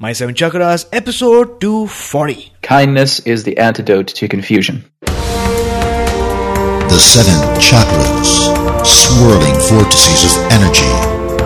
[0.00, 2.52] My Seven Chakras, episode 240.
[2.62, 4.86] Kindness is the antidote to confusion.
[5.02, 8.46] The seven chakras,
[8.86, 10.86] swirling vortices of energy,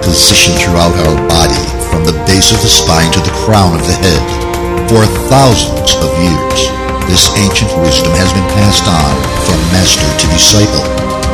[0.05, 3.97] positioned throughout our body from the base of the spine to the crown of the
[3.97, 4.21] head.
[4.85, 5.01] For
[5.33, 6.69] thousands of years,
[7.09, 9.17] this ancient wisdom has been passed on
[9.49, 10.85] from master to disciple.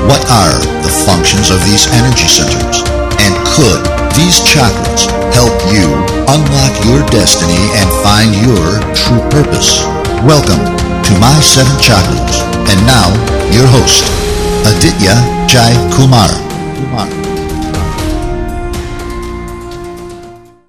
[0.07, 0.55] What are
[0.87, 2.87] the functions of these energy centers?
[3.21, 3.83] And could
[4.15, 5.87] these chakras help you
[6.31, 9.83] unlock your destiny and find your true purpose?
[10.23, 10.63] Welcome
[11.05, 12.43] to My Seven Chakras.
[12.71, 13.09] And now,
[13.51, 14.05] your host,
[14.71, 15.15] Aditya
[15.49, 16.29] Jai Kumar.
[16.77, 17.09] Kumar.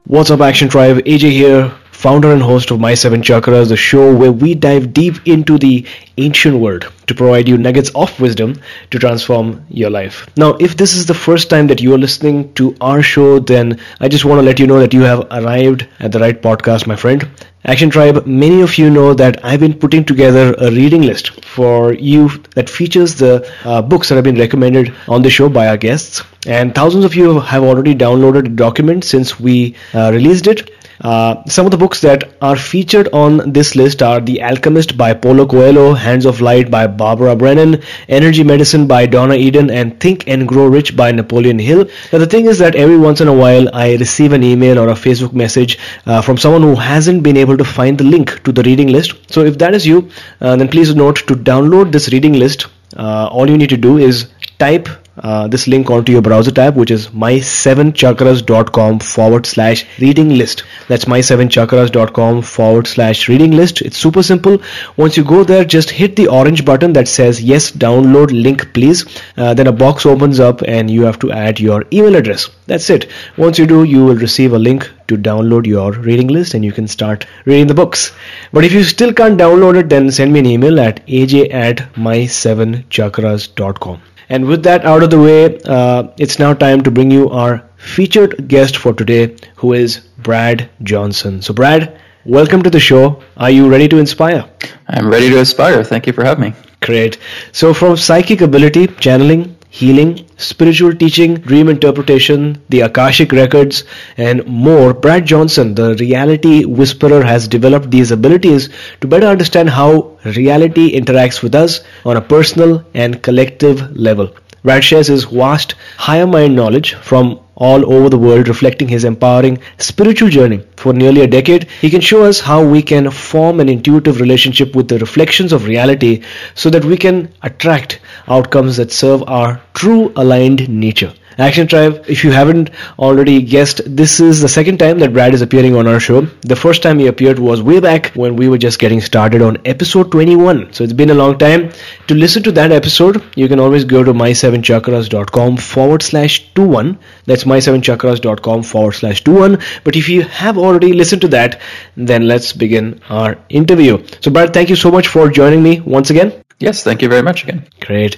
[0.08, 0.98] What's up, Action Tribe?
[1.06, 5.28] AJ here, founder and host of My Seven Chakras, the show where we dive deep
[5.28, 5.86] into the
[6.18, 8.56] ancient world to provide you nuggets of wisdom
[8.92, 10.28] to transform your life.
[10.38, 13.80] Now, if this is the first time that you are listening to our show, then
[14.00, 16.88] I just want to let you know that you have arrived at the right podcast,
[16.88, 17.28] my friend.
[17.66, 21.94] Action Tribe, many of you know that I've been putting together a reading list for
[21.94, 25.76] you that features the uh, books that have been recommended on the show by our
[25.76, 26.24] guests.
[26.48, 30.72] And thousands of you have already downloaded the document since we uh, released it.
[31.02, 35.14] Uh, some of the books that are featured on this list are The Alchemist by
[35.14, 40.28] Paulo Coelho, Hands of Light by Barbara Brennan, Energy Medicine by Donna Eden, and Think
[40.28, 41.86] and Grow Rich by Napoleon Hill.
[42.12, 44.90] Now, the thing is that every once in a while I receive an email or
[44.90, 48.52] a Facebook message uh, from someone who hasn't been able to find the link to
[48.52, 49.14] the reading list.
[49.32, 50.10] So, if that is you,
[50.42, 52.68] uh, then please note to download this reading list.
[52.98, 54.90] Uh, all you need to do is type
[55.24, 60.64] uh, this link onto your browser tab which is my7chakras.com forward slash reading list.
[60.88, 63.82] That's my7chakras.com forward slash reading list.
[63.82, 64.62] It's super simple.
[64.98, 69.06] Once you go there just hit the orange button that says yes download link please.
[69.38, 72.50] Uh, then a box opens up and you have to add your email address.
[72.68, 73.10] That's it.
[73.38, 76.72] Once you do you will receive a link to download your reading list and you
[76.72, 78.12] can start reading the books.
[78.54, 81.94] But if you still can't download it then send me an email at aj at
[81.94, 87.30] my7chakras.com and with that out of the way, uh, it's now time to bring you
[87.30, 91.42] our featured guest for today, who is Brad Johnson.
[91.42, 93.22] So, Brad, welcome to the show.
[93.38, 94.46] Are you ready to inspire?
[94.88, 95.84] I'm ready to inspire.
[95.84, 96.54] Thank you for having me.
[96.82, 97.18] Great.
[97.52, 103.84] So, from psychic ability, channeling, healing, spiritual teaching, dream interpretation, the Akashic records,
[104.18, 108.70] and more, Brad Johnson, the reality whisperer, has developed these abilities
[109.02, 114.30] to better understand how reality interacts with us on a personal and collective level.
[114.64, 119.60] Brad shares his vast higher mind knowledge from all over the world, reflecting his empowering
[119.78, 120.62] spiritual journey.
[120.78, 124.76] For nearly a decade, he can show us how we can form an intuitive relationship
[124.76, 126.24] with the reflections of reality
[126.56, 131.14] so that we can attract outcomes that serve our true aligned nature.
[131.40, 132.70] Action Tribe, if you haven't
[133.00, 136.22] already guessed, this is the second time that Brad is appearing on our show.
[136.42, 139.58] The first time he appeared was way back when we were just getting started on
[139.64, 140.74] episode 21.
[140.74, 141.72] So it's been a long time.
[142.08, 147.00] To listen to that episode, you can always go to my7chakras.com forward slash 21.
[147.26, 149.60] That's my7chakras.com forward slash 21.
[149.86, 151.62] But if you have already listened to that,
[151.96, 154.04] then let's begin our interview.
[154.20, 156.34] So, Brad, thank you so much for joining me once again.
[156.60, 157.66] Yes, thank you very much again.
[157.80, 158.18] Great.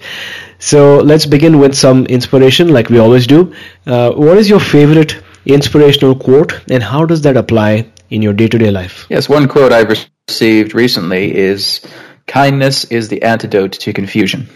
[0.62, 3.52] So let's begin with some inspiration, like we always do.
[3.88, 8.48] Uh, what is your favorite inspirational quote, and how does that apply in your day
[8.48, 9.08] to day life?
[9.10, 9.90] Yes, one quote I've
[10.30, 11.82] received recently is
[12.28, 14.48] Kindness is the antidote to confusion.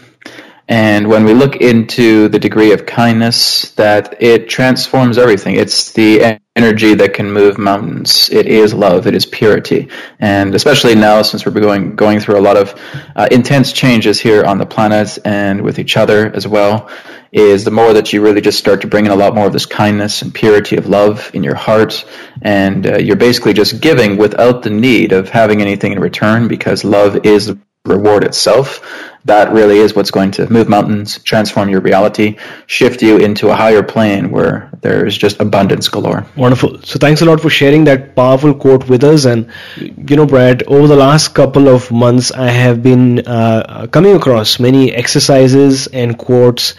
[0.68, 5.54] And when we look into the degree of kindness, that it transforms everything.
[5.54, 8.30] It's the energy that can move mountains.
[8.30, 9.06] It is love.
[9.06, 9.88] It is purity.
[10.18, 12.80] And especially now, since we're going going through a lot of
[13.14, 16.90] uh, intense changes here on the planet and with each other as well,
[17.30, 19.52] is the more that you really just start to bring in a lot more of
[19.52, 22.04] this kindness and purity of love in your heart,
[22.42, 26.82] and uh, you're basically just giving without the need of having anything in return, because
[26.82, 27.54] love is
[27.84, 33.18] reward itself that really is what's going to move mountains, transform your reality, shift you
[33.18, 36.24] into a higher plane where there's just abundance galore.
[36.36, 36.80] Wonderful.
[36.82, 39.24] So thanks a lot for sharing that powerful quote with us.
[39.24, 44.14] And you know, Brad, over the last couple of months, I have been uh, coming
[44.14, 46.74] across many exercises and quotes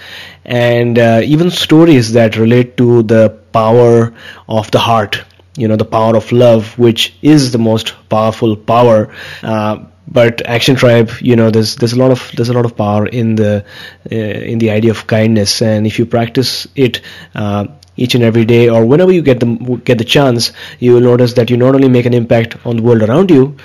[0.45, 4.13] and uh, even stories that relate to the power
[4.47, 5.21] of the heart.
[5.57, 9.13] You know, the power of love, which is the most powerful power.
[9.43, 12.75] Uh, but action tribe you know there's there's a lot of there's a lot of
[12.75, 13.65] power in the
[14.11, 15.61] uh, in the idea of kindness.
[15.61, 17.01] And if you practice it
[17.35, 17.67] uh,
[17.97, 21.33] each and every day or whenever you get the get the chance you will notice
[21.33, 23.55] that you not only make an impact on the world around you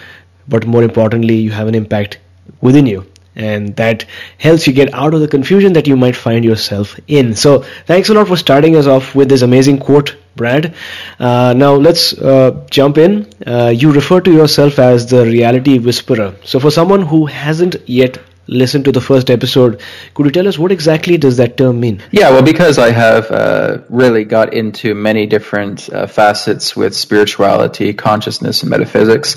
[0.48, 2.18] but more importantly you have an impact
[2.60, 4.04] within you and that
[4.38, 7.34] helps you get out of the confusion that you might find yourself in.
[7.34, 10.74] So, thanks a lot for starting us off with this amazing quote, Brad.
[11.18, 13.26] Uh, now, let's uh, jump in.
[13.46, 16.34] Uh, you refer to yourself as the reality whisperer.
[16.44, 19.80] So, for someone who hasn't yet listened to the first episode,
[20.14, 22.02] could you tell us what exactly does that term mean?
[22.10, 27.94] Yeah, well, because I have uh, really got into many different uh, facets with spirituality,
[27.94, 29.36] consciousness, and metaphysics,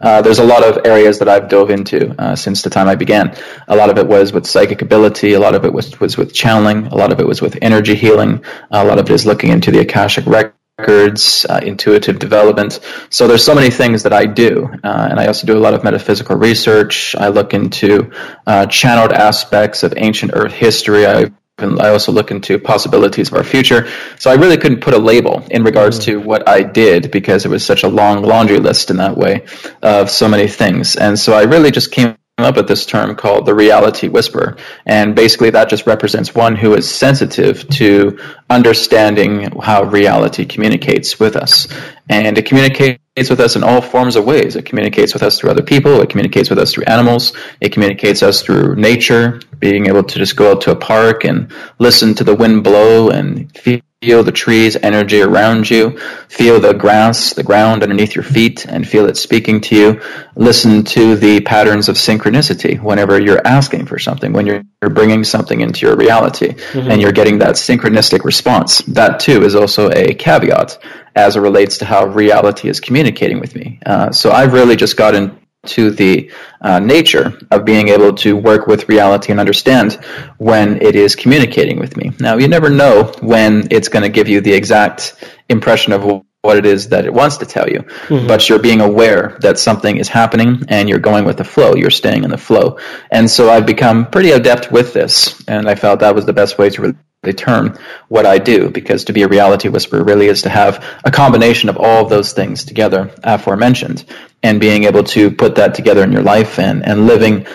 [0.00, 2.94] uh, there's a lot of areas that I've dove into uh, since the time I
[2.94, 3.36] began.
[3.68, 5.34] A lot of it was with psychic ability.
[5.34, 6.86] A lot of it was, was with channeling.
[6.86, 8.44] A lot of it was with energy healing.
[8.70, 12.80] A lot of it is looking into the Akashic records, uh, intuitive development.
[13.10, 15.74] So there's so many things that I do, uh, and I also do a lot
[15.74, 17.14] of metaphysical research.
[17.16, 18.12] I look into
[18.46, 21.06] uh, channeled aspects of ancient Earth history.
[21.06, 21.30] I
[21.62, 23.88] and I also look into possibilities of our future.
[24.18, 26.04] So I really couldn't put a label in regards mm.
[26.04, 29.44] to what I did because it was such a long laundry list in that way
[29.82, 30.96] of so many things.
[30.96, 34.56] And so I really just came up with this term called the reality whisperer.
[34.86, 38.18] And basically that just represents one who is sensitive to
[38.48, 41.68] understanding how reality communicates with us.
[42.08, 44.56] And it communicates with us in all forms of ways.
[44.56, 46.00] It communicates with us through other people.
[46.00, 47.36] It communicates with us through animals.
[47.60, 51.52] It communicates us through nature, being able to just go out to a park and
[51.78, 55.98] listen to the wind blow and feel Feel the trees, energy around you.
[56.28, 60.00] Feel the grass, the ground underneath your feet, and feel it speaking to you.
[60.34, 65.60] Listen to the patterns of synchronicity whenever you're asking for something, when you're, bringing something
[65.60, 66.90] into your reality, mm-hmm.
[66.90, 68.78] and you're getting that synchronistic response.
[68.86, 70.78] That too is also a caveat
[71.14, 73.80] as it relates to how reality is communicating with me.
[73.84, 76.30] Uh, so I've really just gotten to the
[76.60, 79.94] uh, nature of being able to work with reality and understand
[80.38, 82.12] when it is communicating with me.
[82.18, 86.56] Now, you never know when it's going to give you the exact impression of what
[86.56, 88.26] it is that it wants to tell you, mm-hmm.
[88.26, 91.74] but you're being aware that something is happening and you're going with the flow.
[91.74, 92.78] You're staying in the flow.
[93.10, 96.56] And so I've become pretty adept with this, and I felt that was the best
[96.56, 97.76] way to the term
[98.08, 101.68] what I do because to be a reality whisperer really is to have a combination
[101.68, 104.06] of all of those things together aforementioned
[104.42, 107.46] and being able to put that together in your life and, and living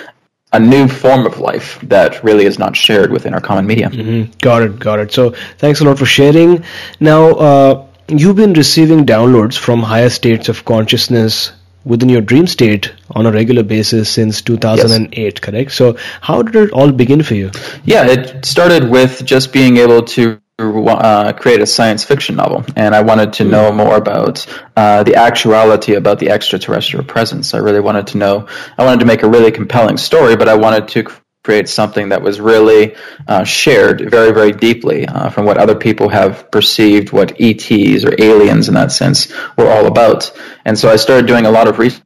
[0.53, 3.89] a new form of life that really is not shared within our common media.
[3.89, 4.31] Mm-hmm.
[4.39, 5.11] Got it, got it.
[5.11, 6.63] So thanks a lot for sharing.
[6.99, 11.51] Now, uh, you've been receiving downloads from higher states of consciousness
[11.83, 15.39] within your dream state on a regular basis since 2008 yes.
[15.39, 17.51] correct so how did it all begin for you
[17.83, 22.95] yeah it started with just being able to uh, create a science fiction novel, and
[22.95, 27.53] I wanted to know more about uh, the actuality about the extraterrestrial presence.
[27.53, 28.47] I really wanted to know.
[28.77, 31.03] I wanted to make a really compelling story, but I wanted to
[31.43, 32.95] create something that was really
[33.27, 38.15] uh, shared very, very deeply uh, from what other people have perceived what ETs or
[38.19, 40.31] aliens in that sense were all about.
[40.65, 42.04] And so I started doing a lot of research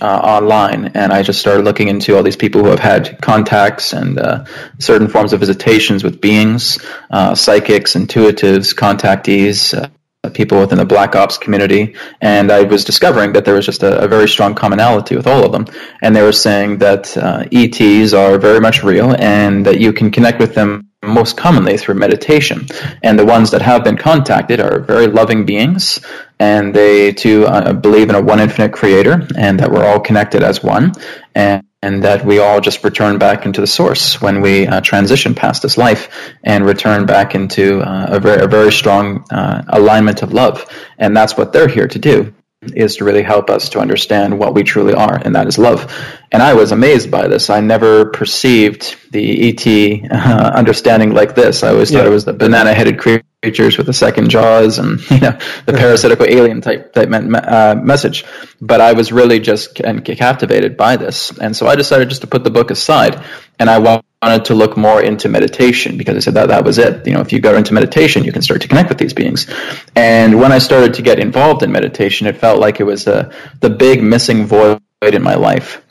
[0.00, 3.92] uh, online, and I just started looking into all these people who have had contacts
[3.92, 4.44] and uh,
[4.78, 6.78] certain forms of visitations with beings,
[7.10, 9.88] uh, psychics, intuitives, contactees uh,
[10.30, 11.94] people within the black ops community.
[12.20, 15.44] And i was discovering that there was just a, a very strong commonality with all
[15.44, 15.66] of them.
[16.02, 20.10] And they were saying that uh, ets are very much real and that you can
[20.10, 22.66] connect with them most commonly through meditation
[23.02, 26.04] and the ones that have been contacted are very loving beings
[26.38, 30.42] and they too uh, believe in a one infinite creator and that we're all connected
[30.42, 30.92] as one
[31.34, 35.34] and and that we all just return back into the source when we uh, transition
[35.34, 40.22] past this life and return back into uh, a, very, a very strong uh, alignment
[40.22, 40.64] of love.
[40.96, 44.54] And that's what they're here to do is to really help us to understand what
[44.54, 45.92] we truly are, and that is love.
[46.34, 47.48] And I was amazed by this.
[47.48, 51.62] I never perceived the ET uh, understanding like this.
[51.62, 51.98] I always yeah.
[51.98, 56.26] thought it was the banana-headed creatures with the second jaws and you know the parasitical
[56.26, 58.24] alien type type uh, message.
[58.60, 62.42] But I was really just captivated by this, and so I decided just to put
[62.42, 63.24] the book aside,
[63.60, 67.06] and I wanted to look more into meditation because I said that that was it.
[67.06, 69.46] You know, if you go into meditation, you can start to connect with these beings.
[69.94, 73.32] And when I started to get involved in meditation, it felt like it was the
[73.60, 75.83] the big missing void in my life.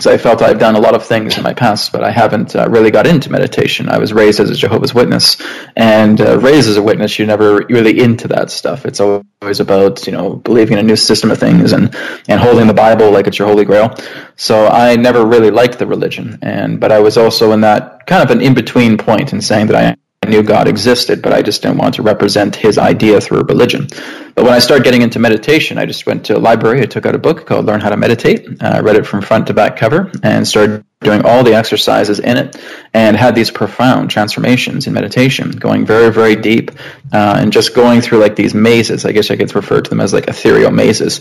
[0.00, 2.56] So I felt I've done a lot of things in my past, but I haven't
[2.56, 3.90] uh, really got into meditation.
[3.90, 5.36] I was raised as a Jehovah's Witness,
[5.76, 8.86] and uh, raised as a witness, you're never really into that stuff.
[8.86, 11.94] It's always about you know believing in a new system of things and
[12.28, 13.94] and holding the Bible like it's your holy grail.
[14.36, 18.22] So I never really liked the religion, and but I was also in that kind
[18.22, 19.96] of an in between point in saying that I
[20.30, 23.88] knew God existed, but I just didn't want to represent his idea through religion.
[24.34, 26.80] But when I started getting into meditation, I just went to a library.
[26.80, 28.62] I took out a book called Learn How to Meditate.
[28.62, 32.18] I uh, read it from front to back cover and started doing all the exercises
[32.18, 32.56] in it
[32.94, 36.70] and had these profound transformations in meditation, going very, very deep
[37.12, 39.04] uh, and just going through like these mazes.
[39.04, 41.20] I guess I could refer to them as like ethereal mazes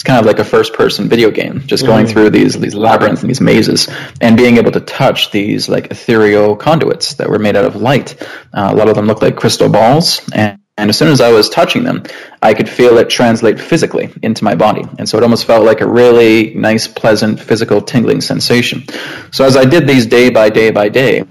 [0.00, 2.10] it's kind of like a first person video game, just going mm.
[2.10, 3.86] through these these labyrinths and these mazes,
[4.22, 8.16] and being able to touch these like ethereal conduits that were made out of light.
[8.50, 11.32] Uh, a lot of them looked like crystal balls, and and as soon as I
[11.32, 12.04] was touching them,
[12.40, 14.84] I could feel it translate physically into my body.
[14.98, 18.84] And so it almost felt like a really nice, pleasant, physical tingling sensation.
[19.32, 21.24] So as I did these day by day by day,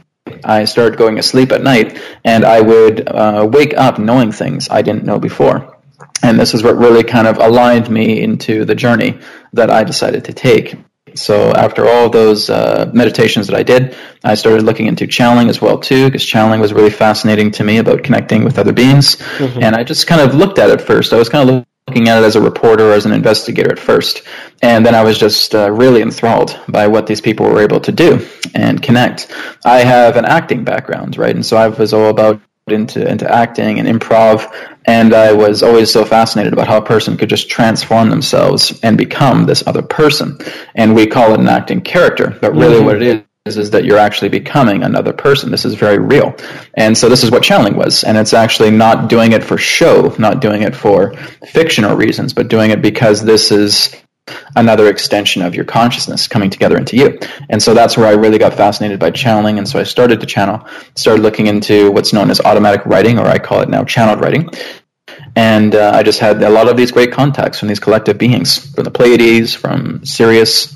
[0.44, 4.70] I started going to sleep at night and I would uh, wake up knowing things
[4.70, 5.79] I didn't know before.
[6.22, 9.20] And this is what really kind of aligned me into the journey
[9.54, 10.76] that I decided to take.
[11.16, 15.62] So after all those uh, meditations that I did, I started looking into channeling as
[15.62, 19.16] well too, because channeling was really fascinating to me about connecting with other beings.
[19.16, 19.64] Mm-hmm.
[19.64, 21.12] And I just kind of looked at it first.
[21.12, 24.22] I was kind of looking at it as a reporter, as an investigator at first,
[24.62, 27.92] and then I was just uh, really enthralled by what these people were able to
[27.92, 29.34] do and connect.
[29.66, 33.80] I have an acting background, right, and so I was all about into into acting
[33.80, 34.52] and improv
[34.86, 38.98] and I was always so fascinated about how a person could just transform themselves and
[38.98, 40.40] become this other person.
[40.74, 42.86] And we call it an acting character but really mm-hmm.
[42.86, 45.50] what it is is that you're actually becoming another person.
[45.52, 46.36] This is very real.
[46.76, 48.04] And so this is what channeling was.
[48.04, 51.14] And it's actually not doing it for show not doing it for
[51.48, 53.96] fictional reasons but doing it because this is
[54.56, 57.20] another extension of your consciousness coming together into you.
[57.50, 59.58] And so that's where I really got fascinated by channeling.
[59.58, 63.28] And so I started to channel, started looking into what's known as automatic writing, or
[63.28, 64.50] I call it now channeled writing.
[65.36, 68.74] And uh, I just had a lot of these great contacts from these collective beings,
[68.74, 70.76] from the Pleiades, from Sirius.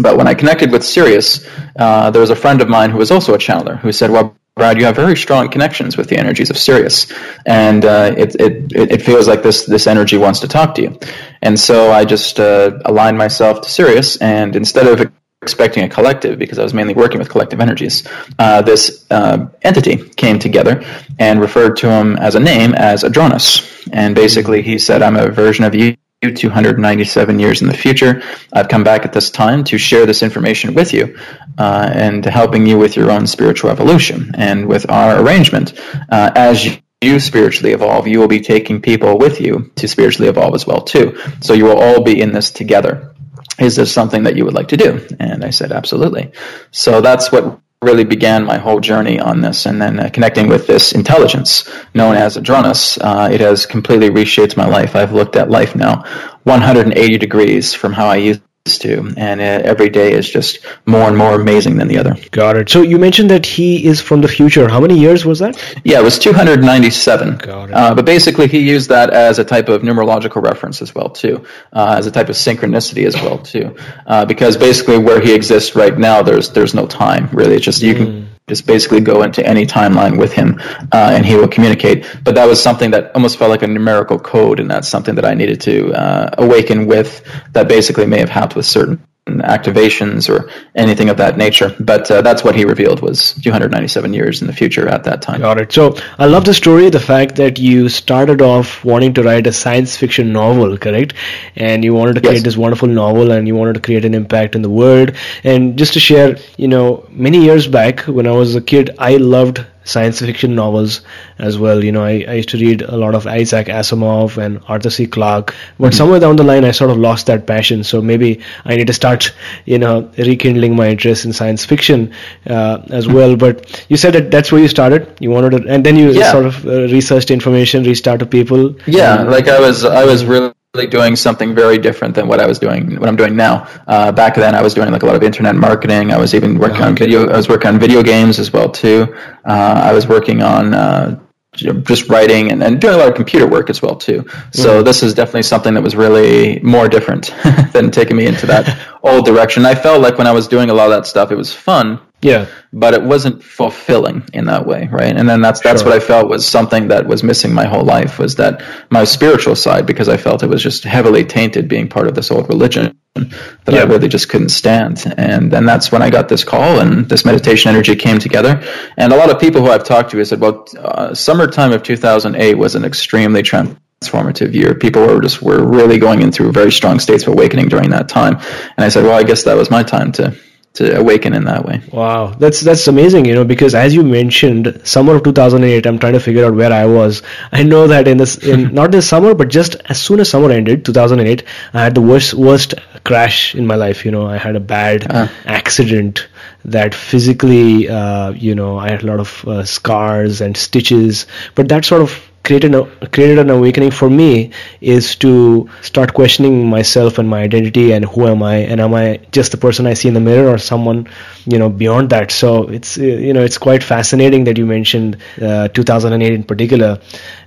[0.00, 3.10] But when I connected with Sirius, uh, there was a friend of mine who was
[3.10, 6.50] also a channeler who said, Well, Brad, you have very strong connections with the energies
[6.50, 7.12] of Sirius,
[7.46, 10.98] and uh, it, it it feels like this this energy wants to talk to you.
[11.42, 16.38] And so I just uh, aligned myself to Sirius, and instead of expecting a collective,
[16.38, 18.06] because I was mainly working with collective energies,
[18.38, 20.84] uh, this uh, entity came together
[21.18, 25.30] and referred to him as a name as Adronis, and basically he said, "I'm a
[25.30, 28.22] version of you." 297 years in the future.
[28.52, 31.16] I've come back at this time to share this information with you
[31.56, 34.32] uh, and helping you with your own spiritual evolution.
[34.34, 35.78] And with our arrangement,
[36.10, 40.28] uh, as you you spiritually evolve, you will be taking people with you to spiritually
[40.28, 41.18] evolve as well too.
[41.40, 43.14] So you will all be in this together.
[43.58, 45.06] Is this something that you would like to do?
[45.20, 46.32] And I said, absolutely.
[46.70, 49.66] So that's what really began my whole journey on this.
[49.66, 54.56] And then uh, connecting with this intelligence known as Adronis, uh, it has completely reshaped
[54.56, 54.96] my life.
[54.96, 56.02] I've looked at life now
[56.42, 58.42] 180 degrees from how I used
[58.78, 62.14] to and uh, every day is just more and more amazing than the other.
[62.30, 62.68] Got it.
[62.68, 64.68] So you mentioned that he is from the future.
[64.68, 65.56] How many years was that?
[65.84, 67.72] Yeah it was 297 got it.
[67.72, 71.46] Uh, but basically he used that as a type of numerological reference as well too
[71.72, 73.74] uh, as a type of synchronicity as well too
[74.06, 77.56] uh, because basically where he exists right now there's there's no time really.
[77.56, 77.96] It's just you mm.
[77.96, 80.60] can just basically go into any timeline with him
[80.92, 82.06] uh, and he will communicate.
[82.24, 85.24] But that was something that almost felt like a numerical code, and that's something that
[85.24, 89.07] I needed to uh, awaken with that basically may have happened with certain
[89.38, 91.74] activations or anything of that nature.
[91.78, 95.40] But uh, that's what he revealed was 297 years in the future at that time.
[95.40, 95.72] Got it.
[95.72, 99.52] So I love the story, the fact that you started off wanting to write a
[99.52, 101.14] science fiction novel, correct?
[101.56, 102.44] And you wanted to create yes.
[102.44, 105.12] this wonderful novel and you wanted to create an impact in the world.
[105.44, 109.16] And just to share, you know, many years back when I was a kid, I
[109.16, 111.00] loved science fiction novels
[111.38, 111.82] as well.
[111.82, 115.06] You know, I, I used to read a lot of Isaac Asimov and Arthur C.
[115.06, 115.96] Clarke, but mm-hmm.
[115.96, 117.84] somewhere down the line, I sort of lost that passion.
[117.84, 119.32] So maybe I need to start,
[119.64, 122.12] you know, rekindling my interest in science fiction
[122.46, 123.14] uh, as mm-hmm.
[123.14, 123.36] well.
[123.36, 125.08] But you said that that's where you started.
[125.20, 126.32] You wanted to, and then you yeah.
[126.32, 128.76] sort of uh, researched information, reached out to people.
[128.86, 130.52] Yeah, like I was, I was really
[130.86, 133.66] doing something very different than what I was doing what I'm doing now.
[133.86, 136.12] Uh, back then, I was doing like a lot of internet marketing.
[136.12, 137.28] I was even working on video.
[137.28, 139.14] I was working on video games as well too.
[139.44, 141.20] Uh, I was working on uh,
[141.52, 144.24] just writing and, and, doing a lot of computer work as well too.
[144.52, 144.84] So mm-hmm.
[144.84, 147.34] this is definitely something that was really more different
[147.72, 149.64] than taking me into that old direction.
[149.64, 152.00] I felt like when I was doing a lot of that stuff, it was fun.
[152.20, 152.46] Yeah.
[152.72, 155.16] But it wasn't fulfilling in that way, right?
[155.16, 155.90] And then that's that's sure.
[155.90, 159.54] what I felt was something that was missing my whole life was that my spiritual
[159.54, 162.98] side because I felt it was just heavily tainted being part of this old religion
[163.14, 163.80] that yeah.
[163.80, 165.04] I really just couldn't stand.
[165.16, 168.62] And then that's when I got this call and this meditation energy came together.
[168.96, 171.82] And a lot of people who I've talked to have said, well, uh, summertime of
[171.82, 174.74] 2008 was an extremely transformative year.
[174.74, 178.08] People were just were really going in through very strong states of awakening during that
[178.08, 178.34] time.
[178.34, 180.36] And I said, well, I guess that was my time to
[180.74, 181.82] to awaken in that way.
[181.92, 186.12] Wow, that's that's amazing, you know, because as you mentioned, summer of 2008, I'm trying
[186.12, 187.22] to figure out where I was.
[187.52, 190.50] I know that in this, in not this summer, but just as soon as summer
[190.50, 191.42] ended, 2008,
[191.74, 194.04] I had the worst worst crash in my life.
[194.04, 195.28] You know, I had a bad uh.
[195.46, 196.28] accident
[196.64, 201.68] that physically, uh, you know, I had a lot of uh, scars and stitches, but
[201.68, 204.50] that sort of created a, created an awakening for me
[204.80, 209.20] is to start questioning myself and my identity and who am I and am I
[209.32, 211.06] just the person I see in the mirror or someone
[211.52, 212.30] you know beyond that.
[212.30, 217.00] So it's uh, you know it's quite fascinating that you mentioned uh, 2008 in particular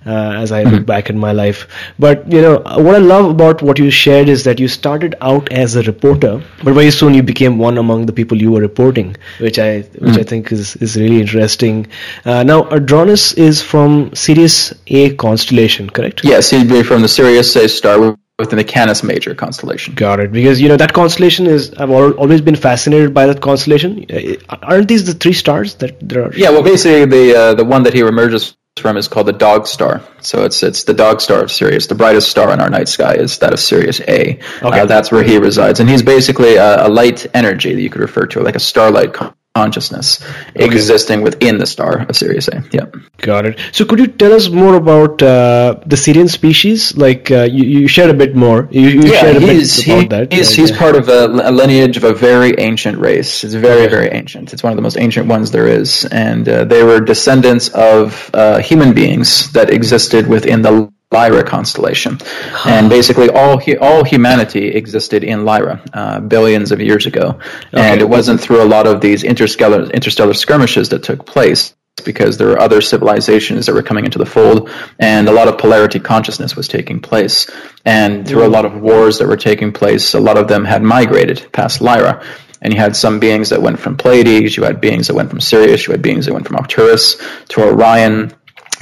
[0.06, 0.84] uh, as I look mm-hmm.
[0.86, 1.68] back in my life.
[2.00, 2.56] But you know
[2.88, 6.42] what I love about what you shared is that you started out as a reporter,
[6.64, 9.94] but very soon you became one among the people you were reporting, which I which
[9.94, 10.20] mm-hmm.
[10.20, 11.88] I think is is really interesting.
[12.26, 16.24] Uh, now Adronis is from Sirius A constellation, correct?
[16.24, 19.94] Yes, he'd be from the Sirius A star within the Canis Major constellation.
[19.96, 20.32] Got it.
[20.32, 24.06] Because you know that constellation is I've always been fascinated by that constellation.
[24.10, 26.34] Uh, aren't these the three stars that there are?
[26.34, 26.50] Yeah.
[26.50, 30.02] Well, basically the uh, the one that he emerges from is called the Dog Star.
[30.22, 31.88] So it's it's the Dog Star of Sirius.
[31.88, 34.40] The brightest star in our night sky is that of Sirius A.
[34.62, 34.80] Okay.
[34.80, 38.02] Uh, that's where he resides, and he's basically a, a, light energy that you could
[38.02, 39.14] refer to, like a starlight
[39.56, 40.24] consciousness
[40.56, 40.66] okay.
[40.66, 42.64] existing within the star of Sirius A.
[42.72, 42.86] Yeah.
[43.18, 43.60] Got it.
[43.74, 46.96] So could you tell us more about uh, the Sirian species?
[46.96, 48.70] Like uh, you, you shared a bit more.
[48.72, 50.34] You, you yeah, shared a bit about he, that.
[50.34, 53.44] He's, he's part of a, a, lineage of a very ancient race.
[53.44, 54.54] It's very, very ancient.
[54.54, 56.06] It's one of the most ancient ones there is.
[56.06, 62.18] And uh, they were descendants of uh, human beings that existed within the Lyra constellation,
[62.66, 67.40] and basically all all humanity existed in Lyra uh, billions of years ago,
[67.74, 67.92] okay.
[67.92, 71.76] and it wasn't through a lot of these interstellar interstellar skirmishes that took place
[72.06, 75.58] because there were other civilizations that were coming into the fold, and a lot of
[75.58, 77.50] polarity consciousness was taking place,
[77.86, 80.82] and through a lot of wars that were taking place, a lot of them had
[80.82, 82.24] migrated past Lyra.
[82.64, 85.42] And you had some beings that went from Pleiades, you had beings that went from
[85.42, 88.32] Sirius, you had beings that went from Arcturus to Orion,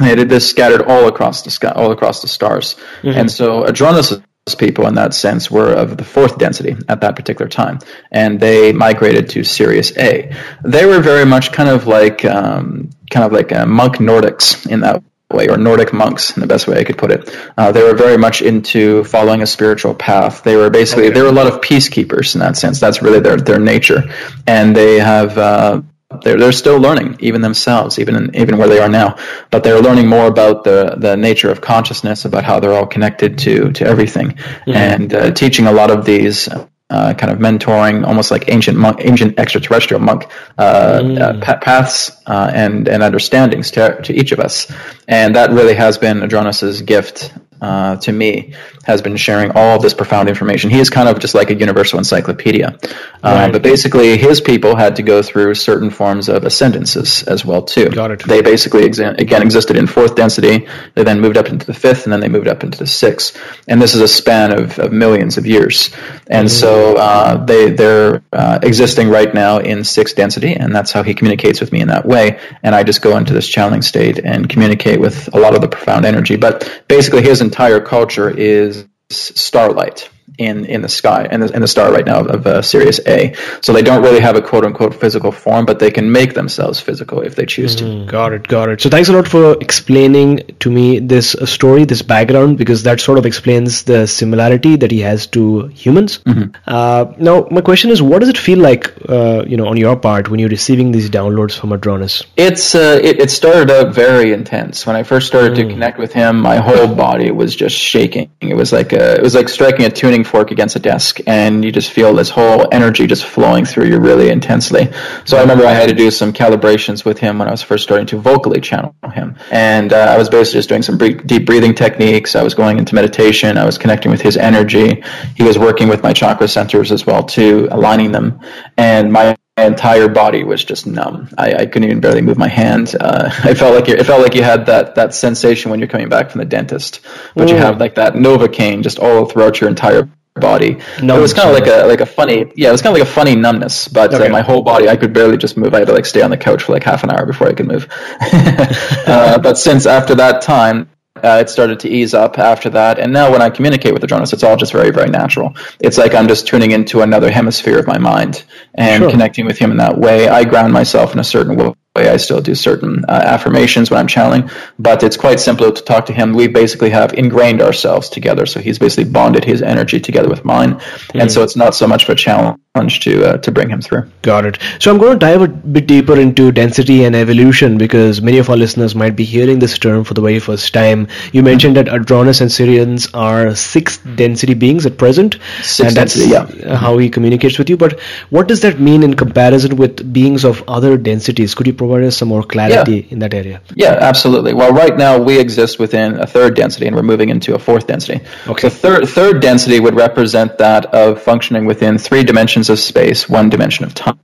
[0.08, 2.75] they did this scattered all across the sky, all across the stars.
[3.01, 3.20] Mm-hmm.
[3.20, 4.24] And so Adronis
[4.56, 7.79] people in that sense were of the fourth density at that particular time,
[8.12, 10.36] and they migrated to Sirius A.
[10.63, 14.82] They were very much kind of like um, kind of like uh, monk Nordics in
[14.82, 17.36] that way, or Nordic monks, in the best way I could put it.
[17.58, 20.44] Uh, they were very much into following a spiritual path.
[20.44, 21.13] They were basically okay.
[21.13, 22.79] they were a lot of peacekeepers in that sense.
[22.79, 24.03] That's really their their nature,
[24.48, 25.38] and they have.
[25.38, 25.82] Uh,
[26.23, 29.15] they're they're still learning even themselves even in, even where they are now
[29.51, 33.38] but they're learning more about the the nature of consciousness about how they're all connected
[33.38, 34.71] to to everything mm-hmm.
[34.71, 36.49] and uh, teaching a lot of these
[36.91, 40.25] uh, kind of mentoring, almost like ancient monk, ancient extraterrestrial monk
[40.57, 41.22] uh, mm.
[41.22, 44.72] uh, paths uh, and and understandings to, to each of us,
[45.07, 49.81] and that really has been Adronis's gift uh, to me has been sharing all of
[49.81, 50.69] this profound information.
[50.69, 52.77] He is kind of just like a universal encyclopedia.
[52.77, 52.87] Uh,
[53.24, 53.51] right.
[53.51, 57.89] But basically, his people had to go through certain forms of ascendances as well too.
[57.89, 58.24] Got it.
[58.24, 60.67] They basically again existed in fourth density.
[60.95, 63.37] They then moved up into the fifth, and then they moved up into the sixth.
[63.67, 65.89] And this is a span of, of millions of years.
[66.27, 70.91] And mm so uh, they they're uh, existing right now in sixth density, and that's
[70.91, 72.39] how he communicates with me in that way.
[72.63, 75.67] And I just go into this channeling state and communicate with a lot of the
[75.67, 76.35] profound energy.
[76.35, 80.07] But basically, his entire culture is starlight
[80.39, 83.35] in in the sky and the, in the star right now of uh, Sirius A.
[83.61, 86.79] So they don't really have a quote unquote physical form, but they can make themselves
[86.79, 88.05] physical if they choose mm-hmm.
[88.05, 88.11] to.
[88.11, 88.81] Got it, got it.
[88.81, 92.99] So thanks a lot for explaining to me this uh, story, this background, because that
[93.01, 96.19] sort of explains the similarity that he has to humans.
[96.19, 96.55] Mm-hmm.
[96.65, 99.95] Uh, now, my question is, what does it feel like, uh, you know, on your
[99.97, 102.25] part when you're receiving these downloads from Adronis?
[102.37, 104.85] It's uh, it, it, started out very intense.
[104.85, 105.57] When I first started mm.
[105.57, 108.31] to connect with him, my whole body was just shaking.
[108.41, 111.65] It was like a, it was like striking a tuning fork against a desk and
[111.65, 114.92] you just feel this whole energy just flowing through you really intensely.
[115.25, 117.83] So I remember I had to do some calibrations with him when I was first
[117.83, 119.35] starting to vocally channel him.
[119.51, 122.35] And uh, I was basically just doing some deep breathing techniques.
[122.35, 123.57] I was going into meditation.
[123.57, 125.03] I was connecting with his energy.
[125.35, 128.39] He was working with my chakra centers as well too, aligning them.
[128.77, 131.29] And my entire body was just numb.
[131.37, 132.96] I, I couldn't even barely move my hand.
[133.00, 136.09] Uh, I felt like it felt like you had that that sensation when you're coming
[136.09, 137.01] back from the dentist,
[137.35, 137.51] but mm.
[137.51, 140.79] you have like that novocaine just all throughout your entire body.
[141.01, 142.99] No, it was kind of like a like a funny yeah, it was kind of
[142.99, 143.87] like a funny numbness.
[143.87, 144.27] But uh, okay.
[144.27, 145.73] uh, my whole body, I could barely just move.
[145.73, 147.53] I had to like stay on the couch for like half an hour before I
[147.53, 147.87] could move.
[148.21, 150.89] uh, but since after that time,
[151.23, 154.07] uh, it started to ease up after that, and now when I communicate with the
[154.07, 155.53] Adronis, it's all just very, very natural.
[155.79, 159.11] It's like I'm just tuning into another hemisphere of my mind and sure.
[159.11, 160.27] connecting with him in that way.
[160.27, 161.55] I ground myself in a certain
[162.00, 165.83] way I still do certain uh, affirmations when I'm channeling, but it's quite simple to
[165.83, 166.33] talk to him.
[166.33, 170.75] We basically have ingrained ourselves together, so he's basically bonded his energy together with mine,
[170.75, 171.22] mm.
[171.22, 174.03] and so it's not so much for channel to uh, to bring him through.
[174.22, 174.57] Got it.
[174.79, 178.50] So I'm going to dive a bit deeper into density and evolution because many of
[178.50, 181.07] our listeners might be hearing this term for the very first time.
[181.33, 186.14] You mentioned that Adronis and Sirians are sixth density beings at present, Sixth and that's
[186.14, 186.77] density, yeah.
[186.77, 187.75] how he communicates with you.
[187.75, 191.55] But what does that mean in comparison with beings of other densities?
[191.55, 193.61] Could you provide us some more clarity in that area?
[193.75, 194.53] Yeah, absolutely.
[194.53, 197.87] Well, right now we exist within a third density, and we're moving into a fourth
[197.87, 198.21] density.
[198.47, 198.69] Okay.
[198.69, 203.49] The third third density would represent that of functioning within three dimensions of space, one
[203.49, 204.19] dimension of time.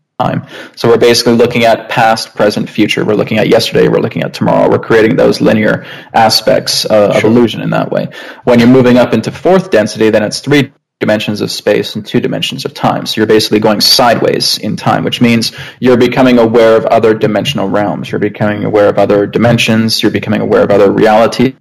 [0.76, 3.04] So we're basically looking at past, present, future.
[3.04, 3.90] We're looking at yesterday.
[3.90, 4.70] We're looking at tomorrow.
[4.70, 8.08] We're creating those linear aspects uh, of illusion in that way.
[8.46, 12.22] When you're moving up into fourth density, then it's three dimensions of space and two
[12.22, 13.06] dimensions of time.
[13.06, 17.68] So you're basically going sideways in time, which means you're becoming aware of other dimensional
[17.68, 18.10] realms.
[18.10, 20.02] You're becoming aware of other dimensions.
[20.02, 21.56] You're becoming aware of other realities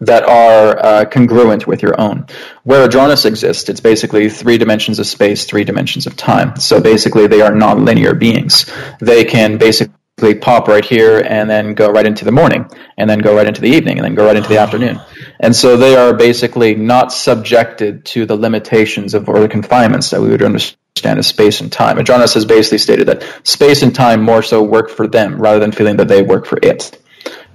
[0.00, 2.26] that are uh, congruent with your own.
[2.64, 6.56] Where Adronis exists, it's basically three dimensions of space, three dimensions of time.
[6.56, 8.70] So basically, they are non-linear beings.
[9.00, 9.94] They can basically
[10.34, 13.60] pop right here and then go right into the morning, and then go right into
[13.60, 15.00] the evening, and then go right into the afternoon.
[15.40, 20.20] And so they are basically not subjected to the limitations of or the confinements that
[20.20, 21.96] we would understand as space and time.
[21.96, 25.72] Adronis has basically stated that space and time more so work for them rather than
[25.72, 27.01] feeling that they work for it.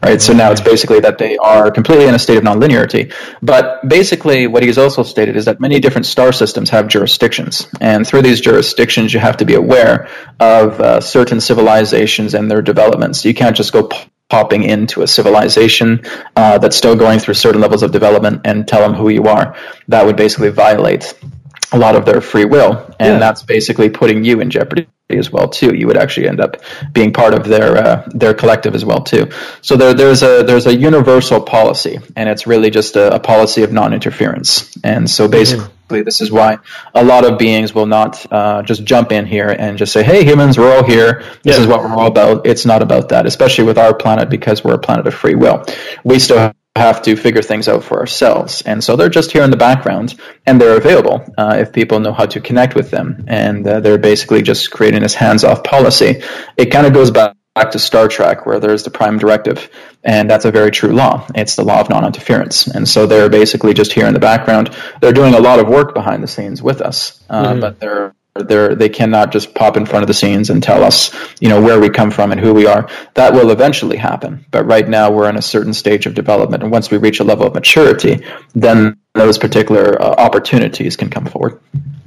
[0.02, 3.12] Right, so now it's basically that they are completely in a state of nonlinearity.
[3.42, 8.06] But basically, what he's also stated is that many different star systems have jurisdictions, and
[8.06, 10.08] through these jurisdictions, you have to be aware
[10.40, 13.26] of uh, certain civilizations and their developments.
[13.26, 13.98] You can't just go p-
[14.30, 16.04] popping into a civilization
[16.36, 19.56] uh, that's still going through certain levels of development and tell them who you are.
[19.88, 21.18] That would basically violate
[21.72, 23.20] a lot of their free will, and Yeah.
[23.20, 25.74] that's basically putting you in jeopardy as well too.
[25.76, 26.58] You would actually end up
[26.92, 29.30] being part of their uh, their collective as well too.
[29.62, 33.64] So there, there's a there's a universal policy, and it's really just a, a policy
[33.64, 34.78] of non-interference.
[34.84, 36.60] And so basically, this is why
[36.94, 40.26] a lot of beings will not uh, just jump in here and just say, "Hey,
[40.26, 41.24] humans, we're all here.
[41.44, 41.62] This Yeah.
[41.62, 44.76] is what we're all about." It's not about that, especially with our planet because we're
[44.76, 45.66] a planet of free will.
[46.04, 48.62] We still have to figure things out for ourselves.
[48.62, 52.14] And so they're just here in the background and they're available uh, if people know
[52.14, 53.26] how to connect with them.
[53.28, 56.22] And uh, they're basically just creating this hands off policy.
[56.58, 57.36] It kind of goes back.
[57.56, 59.72] Back to Star Trek, where there's the Prime Directive,
[60.04, 61.26] and that's a very true law.
[61.34, 64.78] It's the law of non-interference, and so they're basically just here in the background.
[65.02, 68.76] They're doing a lot of work behind the scenes with us, uh, but they're they're
[68.76, 71.80] they cannot just pop in front of the scenes and tell us, you know, where
[71.80, 72.90] we come from and who we are.
[73.14, 76.72] That will eventually happen, but right now we're in a certain stage of development, and
[76.72, 81.60] once we reach a level of maturity, then those particular uh, opportunities can come forward.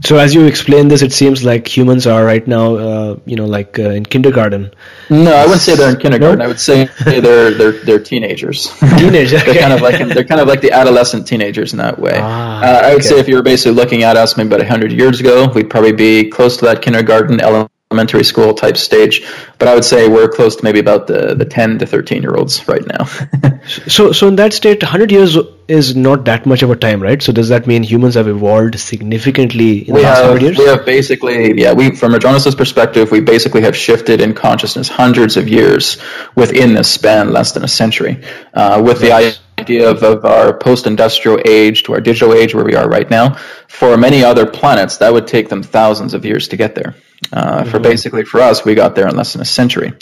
[0.03, 3.45] So as you explain this, it seems like humans are right now, uh, you know,
[3.45, 4.73] like uh, in kindergarten.
[5.11, 6.41] No, I wouldn't say they're in kindergarten.
[6.41, 8.69] I would say they're they're they're teenagers.
[8.99, 12.15] Teenage, they're kind of like they're kind of like the adolescent teenagers in that way.
[12.17, 13.09] Ah, uh, I would okay.
[13.09, 15.93] say if you were basically looking at us maybe about hundred years ago, we'd probably
[15.93, 17.80] be close to that kindergarten, elementary
[18.23, 19.27] school type stage.
[19.59, 22.35] But I would say we're close to maybe about the the ten to thirteen year
[22.37, 23.07] olds right now.
[23.87, 25.37] So, so in that state, 100 years
[25.69, 27.23] is not that much of a time, right?
[27.23, 30.59] So does that mean humans have evolved significantly in we the last have, 100 years?
[30.59, 34.89] we have basically, yeah, we from a journalist's perspective, we basically have shifted in consciousness
[34.89, 35.99] hundreds of years
[36.35, 38.23] within this span, less than a century,
[38.55, 39.13] uh, with the
[39.59, 43.35] idea of, of our post-industrial age to our digital age where we are right now.
[43.69, 46.95] For many other planets, that would take them thousands of years to get there.
[47.33, 49.93] Uh, For basically, for us, we got there in less than a century.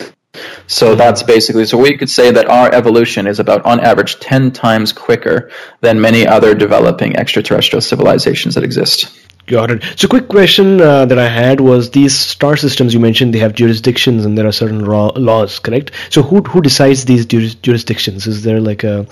[0.67, 4.53] So that's basically so we could say that our evolution is about on average 10
[4.53, 5.51] times quicker
[5.81, 9.11] than many other developing extraterrestrial civilizations that exist.
[9.47, 9.85] Got it.
[9.97, 13.55] So, quick question uh, that I had was these star systems you mentioned they have
[13.55, 15.93] jurisdictions and there are certain raw laws, correct?
[16.11, 18.27] So, who who decides these juris- jurisdictions?
[18.27, 19.07] Is there like a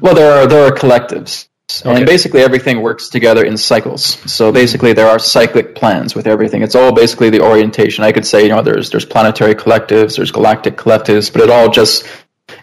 [0.00, 1.46] Well, there are there are collectives,
[1.84, 1.96] Okay.
[1.96, 4.04] and basically everything works together in cycles.
[4.30, 6.62] So basically, there are cyclic plans with everything.
[6.62, 8.04] It's all basically the orientation.
[8.04, 11.70] I could say, you know, there's there's planetary collectives, there's galactic collectives, but it all
[11.70, 12.06] just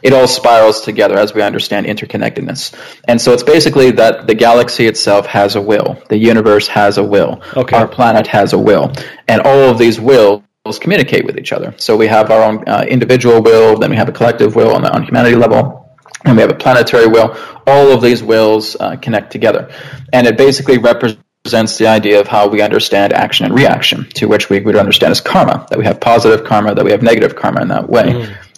[0.03, 2.75] it all spirals together as we understand interconnectedness.
[3.07, 7.03] And so it's basically that the galaxy itself has a will, the universe has a
[7.03, 7.75] will, Okay.
[7.75, 8.93] our planet has a will,
[9.27, 10.43] and all of these wills
[10.79, 11.73] communicate with each other.
[11.77, 14.83] So we have our own uh, individual will, then we have a collective will on
[14.83, 15.88] the on humanity level
[16.25, 17.35] and we have a planetary will.
[17.65, 19.71] All of these wills uh, connect together,
[20.11, 24.49] and it basically represents the idea of how we understand action and reaction, to which
[24.49, 25.65] we would understand as karma.
[25.69, 28.11] That we have positive karma, that we have negative karma in that way.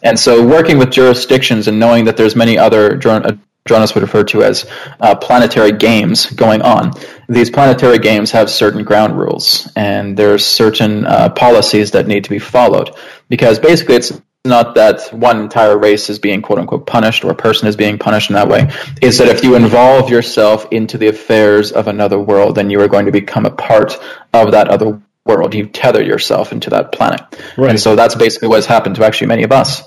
[0.04, 4.24] And so, working with jurisdictions and knowing that there's many other jour- journalists would refer
[4.24, 4.69] to as
[5.00, 6.91] uh, planetary games going on.
[7.30, 12.30] These planetary games have certain ground rules, and there's certain uh, policies that need to
[12.30, 12.91] be followed.
[13.30, 14.12] Because basically, it's
[14.43, 18.00] not that one entire race is being quote unquote punished or a person is being
[18.00, 18.71] punished in that way.
[19.02, 22.88] Is that if you involve yourself into the affairs of another world, then you are
[22.88, 24.00] going to become a part
[24.34, 25.54] of that other world.
[25.54, 27.21] You tether yourself into that planet.
[27.56, 27.69] Right.
[27.69, 29.84] And so that's basically what's happened to actually many of us.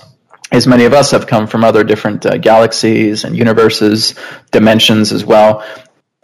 [0.51, 4.15] As many of us have come from other different uh, galaxies and universes,
[4.51, 5.65] dimensions as well,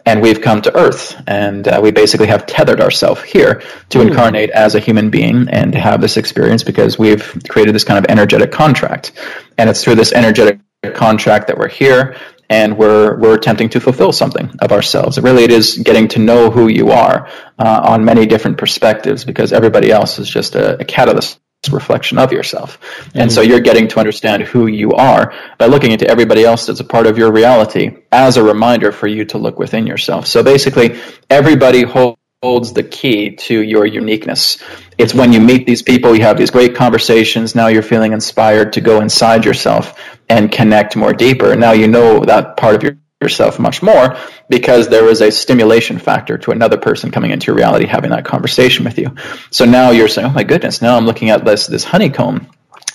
[0.06, 4.08] and we've come to Earth, and uh, we basically have tethered ourselves here to Hmm.
[4.08, 7.98] incarnate as a human being and to have this experience because we've created this kind
[7.98, 9.12] of energetic contract,
[9.58, 10.60] and it's through this energetic
[10.94, 12.16] contract that we're here,
[12.50, 15.18] and we're we're attempting to fulfill something of ourselves.
[15.20, 19.52] Really, it is getting to know who you are uh, on many different perspectives because
[19.52, 21.38] everybody else is just a, a catalyst
[21.70, 22.78] reflection of yourself.
[23.14, 23.50] And so mm-hmm.
[23.50, 27.06] you're getting to understand who you are by looking into everybody else that's a part
[27.06, 30.26] of your reality as a reminder for you to look within yourself.
[30.26, 34.60] So basically, everybody hol- holds the key to your uniqueness.
[34.98, 38.72] It's when you meet these people, you have these great conversations, now you're feeling inspired
[38.72, 39.96] to go inside yourself
[40.28, 41.54] and connect more deeper.
[41.54, 44.16] Now you know that part of your yourself much more
[44.48, 48.24] because there was a stimulation factor to another person coming into your reality having that
[48.24, 49.14] conversation with you.
[49.50, 52.48] So now you're saying, "Oh my goodness, now I'm looking at this this honeycomb.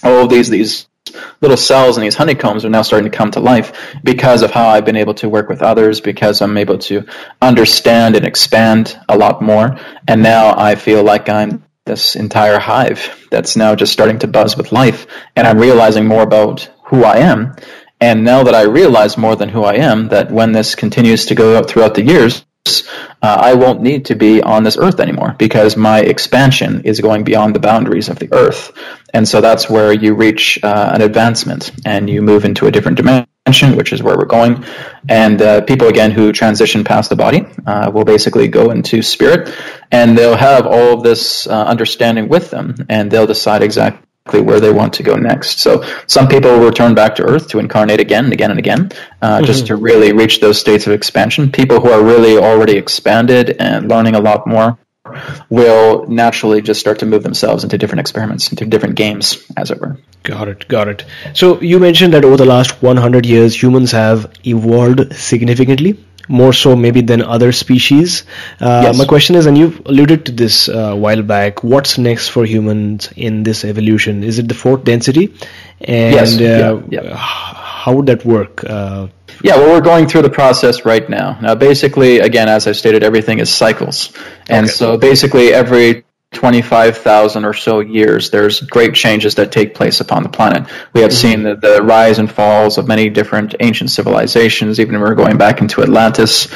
[0.04, 0.88] All these these
[1.42, 4.68] little cells and these honeycombs are now starting to come to life because of how
[4.68, 7.06] I've been able to work with others because I'm able to
[7.42, 13.28] understand and expand a lot more and now I feel like I'm this entire hive
[13.32, 17.18] that's now just starting to buzz with life and I'm realizing more about who I
[17.18, 17.56] am
[18.00, 21.36] and now that I realize more than who I am, that when this continues to
[21.36, 22.46] go out throughout the years,
[23.22, 27.24] uh, I won't need to be on this earth anymore because my expansion is going
[27.24, 28.72] beyond the boundaries of the earth.
[29.14, 32.98] And so that's where you reach uh, an advancement and you move into a different
[32.98, 34.66] dimension, which is where we're going.
[35.10, 39.56] And uh, people, again, who transition past the body uh, will basically go into spirit
[39.92, 44.60] and they'll have all of this uh, understanding with them and they'll decide exactly where
[44.60, 45.60] they want to go next.
[45.60, 48.92] So some people will return back to Earth to incarnate again and again and again,
[49.22, 51.52] uh, just to really reach those states of expansion.
[51.52, 54.78] People who are really already expanded and learning a lot more
[55.50, 59.80] will naturally just start to move themselves into different experiments, into different games, as it
[59.80, 59.98] were.
[60.24, 61.06] Got it, got it.
[61.34, 66.76] So you mentioned that over the last 100 years, humans have evolved significantly, more so
[66.76, 68.24] maybe than other species.
[68.60, 68.98] Uh, Yes.
[68.98, 72.46] My question is, and you've alluded to this uh, a while back, what's next for
[72.46, 74.24] humans in this evolution?
[74.24, 75.34] Is it the fourth density?
[75.82, 77.16] And Yes, uh, yeah, yeah.
[77.16, 78.64] how would that work?
[78.64, 79.08] Uh,
[79.44, 81.38] Yeah, well, we're going through the process right now.
[81.42, 84.10] Now, basically, again, as I stated, everything is cycles.
[84.50, 84.74] And Okay.
[84.74, 90.30] so basically, every 25,000 or so years, there's great changes that take place upon the
[90.30, 90.70] planet.
[90.94, 95.16] We have seen the, the rise and falls of many different ancient civilizations, even we're
[95.16, 96.54] going back into Atlantis.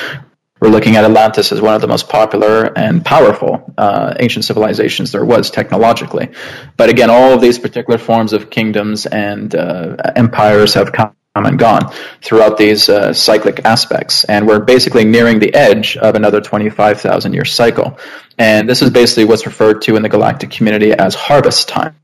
[0.59, 5.11] We're looking at Atlantis as one of the most popular and powerful uh, ancient civilizations
[5.11, 6.29] there was technologically.
[6.77, 11.57] But again, all of these particular forms of kingdoms and uh, empires have come and
[11.57, 11.91] gone
[12.21, 14.25] throughout these uh, cyclic aspects.
[14.25, 17.97] And we're basically nearing the edge of another 25,000 year cycle.
[18.37, 21.95] And this is basically what's referred to in the galactic community as harvest time.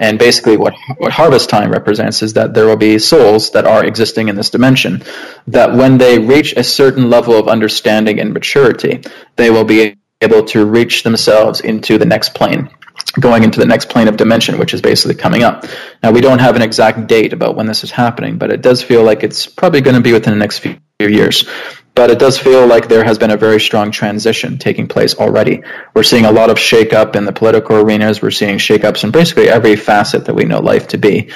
[0.00, 3.84] And basically, what what harvest time represents is that there will be souls that are
[3.84, 5.02] existing in this dimension.
[5.46, 9.02] That when they reach a certain level of understanding and maturity,
[9.36, 12.68] they will be able to reach themselves into the next plane,
[13.18, 15.64] going into the next plane of dimension, which is basically coming up.
[16.02, 18.82] Now, we don't have an exact date about when this is happening, but it does
[18.82, 21.48] feel like it's probably going to be within the next few years.
[21.94, 25.62] But it does feel like there has been a very strong transition taking place already.
[25.92, 28.22] We're seeing a lot of shakeup in the political arenas.
[28.22, 31.30] We're seeing shakeups in basically every facet that we know life to be.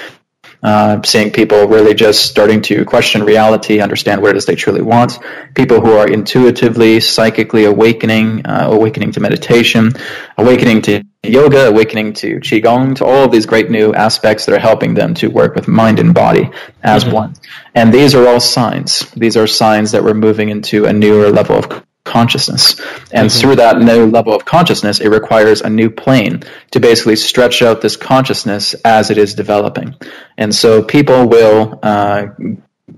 [0.65, 4.81] Uh, seeing people really just starting to question reality, understand what it is they truly
[4.81, 5.19] want.
[5.55, 9.93] People who are intuitively, psychically awakening, uh, awakening to meditation,
[10.39, 14.59] awakening to yoga, awakening to qigong, to all of these great new aspects that are
[14.59, 16.51] helping them to work with mind and body
[16.83, 17.35] as one.
[17.75, 19.11] And these are all signs.
[19.11, 22.81] These are signs that we're moving into a newer level of consciousness.
[23.13, 27.63] And through that new level of consciousness, it requires a new plane to basically stretch
[27.63, 29.95] out this consciousness as it is developing.
[30.37, 32.27] And so people will uh,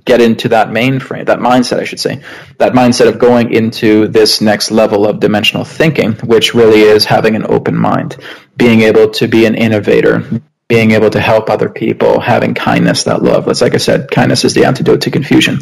[0.05, 2.23] get into that mainframe, that mindset, I should say,
[2.59, 7.37] that mindset of going into this next level of dimensional thinking, which really is having
[7.37, 8.17] an open mind,
[8.57, 13.23] being able to be an innovator, being able to help other people, having kindness, that
[13.23, 13.47] love.
[13.47, 15.61] That's like I said, kindness is the antidote to confusion.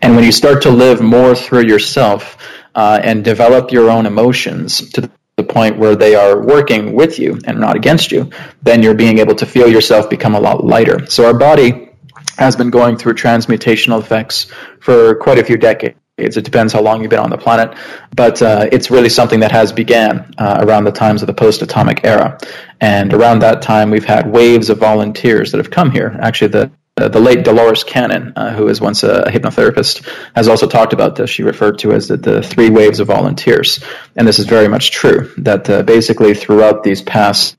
[0.00, 2.36] And when you start to live more through yourself
[2.74, 7.38] uh, and develop your own emotions to the point where they are working with you
[7.44, 8.30] and not against you,
[8.62, 11.06] then you're being able to feel yourself become a lot lighter.
[11.06, 11.90] So our body
[12.38, 14.46] has been going through transmutational effects
[14.80, 15.96] for quite a few decades.
[16.16, 17.76] It depends how long you've been on the planet,
[18.14, 22.04] but uh, it's really something that has began uh, around the times of the post-atomic
[22.04, 22.38] era.
[22.80, 26.16] And around that time, we've had waves of volunteers that have come here.
[26.20, 30.68] Actually, the uh, the late Dolores Cannon, uh, who was once a hypnotherapist, has also
[30.68, 31.28] talked about this.
[31.28, 33.82] She referred to as the, the three waves of volunteers,
[34.14, 35.32] and this is very much true.
[35.38, 37.56] That uh, basically throughout these past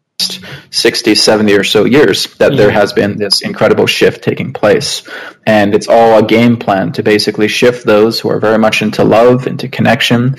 [0.72, 2.58] 60, 70 or so years that mm-hmm.
[2.58, 5.04] there has been this incredible shift taking place.
[5.46, 9.04] And it's all a game plan to basically shift those who are very much into
[9.04, 10.38] love, into connection,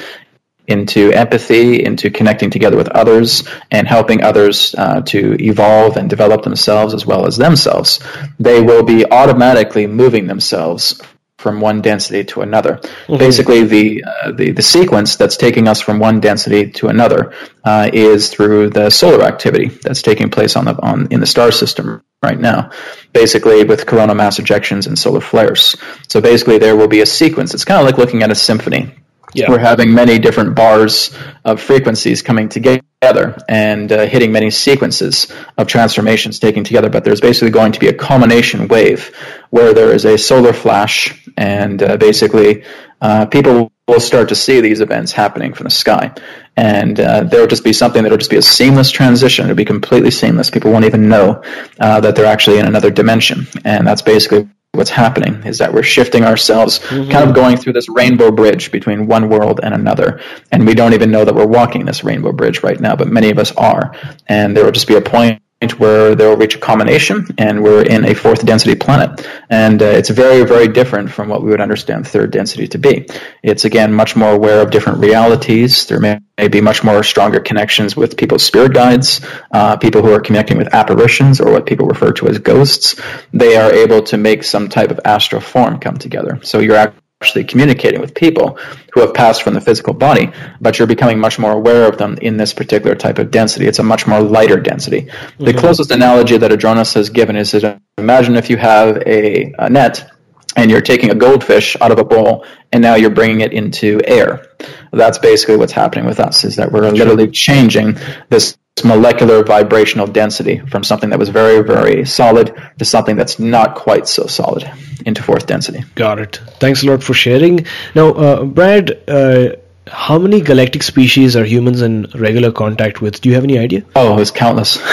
[0.68, 6.42] into empathy, into connecting together with others, and helping others uh, to evolve and develop
[6.42, 8.00] themselves as well as themselves.
[8.38, 11.00] They will be automatically moving themselves
[11.38, 12.76] from one density to another.
[12.76, 13.18] Mm-hmm.
[13.18, 17.90] Basically, the, uh, the the sequence that's taking us from one density to another uh,
[17.92, 22.02] is through the solar activity that's taking place on the on in the star system
[22.22, 22.70] right now.
[23.12, 25.76] Basically, with coronal mass ejections and solar flares.
[26.08, 27.54] So basically, there will be a sequence.
[27.54, 28.94] It's kind of like looking at a symphony
[29.34, 29.50] yeah.
[29.50, 35.66] we're having many different bars of frequencies coming together and uh, hitting many sequences of
[35.66, 36.88] transformations taking together.
[36.90, 39.14] But there's basically going to be a culmination wave
[39.50, 42.64] where there is a solar flash, and uh, basically
[43.00, 46.12] uh, people will start to see these events happening from the sky.
[46.56, 49.44] And uh, there will just be something that will just be a seamless transition.
[49.44, 50.50] It'll be completely seamless.
[50.50, 51.42] People won't even know
[51.78, 53.46] uh, that they're actually in another dimension.
[53.64, 57.10] And that's basically what's happening is that we're shifting ourselves, mm-hmm.
[57.10, 60.20] kind of going through this rainbow bridge between one world and another.
[60.52, 63.30] And we don't even know that we're walking this rainbow bridge right now, but many
[63.30, 63.94] of us are.
[64.26, 65.42] And there will just be a point
[65.78, 69.26] where they'll reach a combination and we're in a fourth density planet.
[69.48, 73.08] And uh, it's very, very different from what we would understand third density to be.
[73.42, 75.86] It's again much more aware of different realities.
[75.86, 80.12] There may, may be much more stronger connections with people's spirit guides, uh, people who
[80.12, 83.00] are connecting with apparitions or what people refer to as ghosts.
[83.32, 86.38] They are able to make some type of astral form come together.
[86.42, 86.76] So you're
[87.22, 88.58] actually communicating with people
[88.92, 92.18] who have passed from the physical body, but you're becoming much more aware of them
[92.20, 93.66] in this particular type of density.
[93.66, 95.02] It's a much more lighter density.
[95.02, 95.44] Mm-hmm.
[95.44, 99.70] The closest analogy that Adronis has given is that imagine if you have a, a
[99.70, 100.10] net
[100.56, 103.98] and you're taking a goldfish out of a bowl and now you're bringing it into
[104.04, 104.46] air.
[104.92, 107.96] That's basically what's happening with us is that we're literally changing
[108.28, 113.74] this molecular vibrational density from something that was very, very solid to something that's not
[113.74, 114.70] quite so solid
[115.06, 115.84] into fourth density.
[115.94, 116.40] Got it.
[116.60, 117.66] Thanks a lot for sharing.
[117.94, 123.20] Now, uh, Brad, uh, how many galactic species are humans in regular contact with?
[123.20, 123.84] Do you have any idea?
[123.94, 124.78] Oh, it's countless.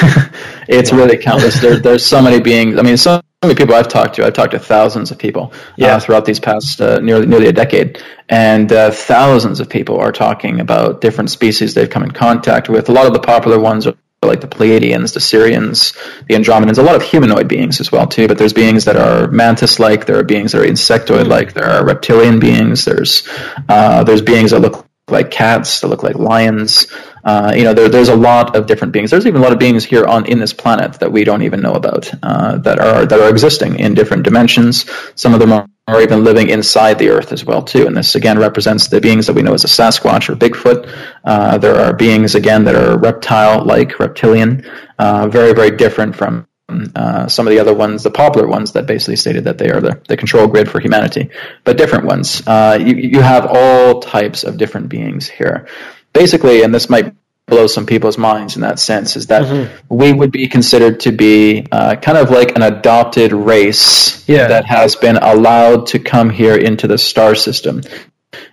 [0.67, 1.59] it's really countless.
[1.59, 2.77] There, there's so many beings.
[2.77, 4.25] I mean, so many people I've talked to.
[4.25, 5.95] I've talked to thousands of people uh, yeah.
[5.95, 10.11] uh, throughout these past uh, nearly nearly a decade, and uh, thousands of people are
[10.11, 12.89] talking about different species they've come in contact with.
[12.89, 15.93] A lot of the popular ones are like the Pleiadians, the Sirians,
[16.27, 18.27] the Andromedans, a lot of humanoid beings as well too.
[18.27, 20.05] But there's beings that are mantis-like.
[20.05, 21.53] There are beings that are insectoid-like.
[21.53, 22.85] There are reptilian beings.
[22.85, 23.27] There's
[23.67, 26.87] uh, there's beings that look like cats, that look like lions.
[27.23, 29.11] Uh, you know, there, there's a lot of different beings.
[29.11, 31.61] There's even a lot of beings here on in this planet that we don't even
[31.61, 34.89] know about uh, that are that are existing in different dimensions.
[35.15, 38.15] Some of them are are even living inside the earth as well too and this
[38.15, 40.89] again represents the beings that we know as a sasquatch or bigfoot
[41.25, 44.65] uh, there are beings again that are reptile like reptilian
[44.97, 48.85] uh, very very different from uh, some of the other ones the popular ones that
[48.85, 51.29] basically stated that they are the, the control grid for humanity
[51.63, 55.67] but different ones uh, you, you have all types of different beings here
[56.13, 57.13] basically and this might
[57.45, 59.93] blow some people's minds in that sense is that mm-hmm.
[59.93, 64.47] we would be considered to be uh, kind of like an adopted race yeah.
[64.47, 67.81] that has been allowed to come here into the star system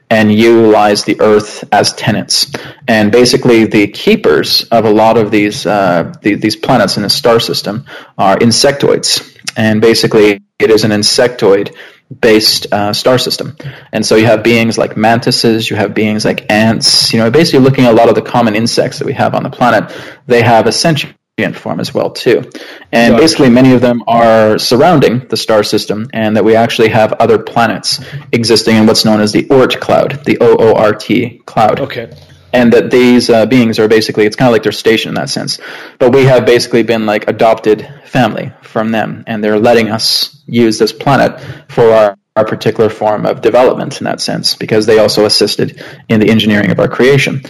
[0.08, 2.52] and utilize the Earth as tenants.
[2.88, 7.10] And basically, the keepers of a lot of these uh, the, these planets in the
[7.10, 7.86] star system
[8.18, 9.38] are insectoids.
[9.56, 11.74] And basically, it is an insectoid
[12.20, 13.56] based uh, star system.
[13.92, 17.60] And so you have beings like mantises, you have beings like ants, you know, basically
[17.60, 20.42] looking at a lot of the common insects that we have on the planet, they
[20.42, 21.14] have sentient
[21.54, 22.50] form as well too.
[22.92, 27.14] And basically many of them are surrounding the star system and that we actually have
[27.14, 31.40] other planets existing in what's known as the Oort cloud, the O O R T
[31.46, 31.80] cloud.
[31.80, 32.10] Okay
[32.52, 35.28] and that these uh, beings are basically it's kind of like their station in that
[35.28, 35.60] sense
[35.98, 40.78] but we have basically been like adopted family from them and they're letting us use
[40.78, 45.24] this planet for our, our particular form of development in that sense because they also
[45.26, 47.40] assisted in the engineering of our creation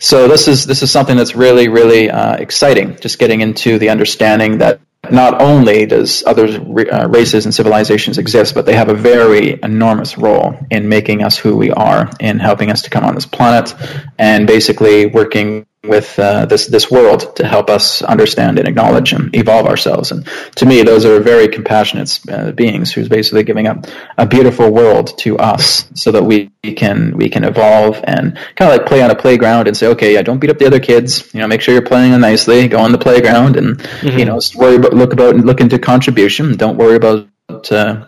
[0.00, 3.90] so this is this is something that's really really uh, exciting just getting into the
[3.90, 8.94] understanding that not only does other uh, races and civilizations exist, but they have a
[8.94, 13.14] very enormous role in making us who we are, in helping us to come on
[13.14, 13.74] this planet,
[14.18, 19.34] and basically working with uh, this this world to help us understand and acknowledge and
[19.34, 20.12] evolve ourselves.
[20.12, 23.86] And to me, those are very compassionate uh, beings who's basically giving up
[24.18, 28.78] a beautiful world to us, so that we can we can evolve and kind of
[28.78, 31.32] like play on a playground and say, okay, yeah, don't beat up the other kids.
[31.32, 32.68] You know, make sure you're playing nicely.
[32.68, 34.18] Go on the playground and mm-hmm.
[34.18, 36.56] you know worry about look about look into contribution.
[36.56, 37.28] Don't worry about
[37.72, 38.06] uh,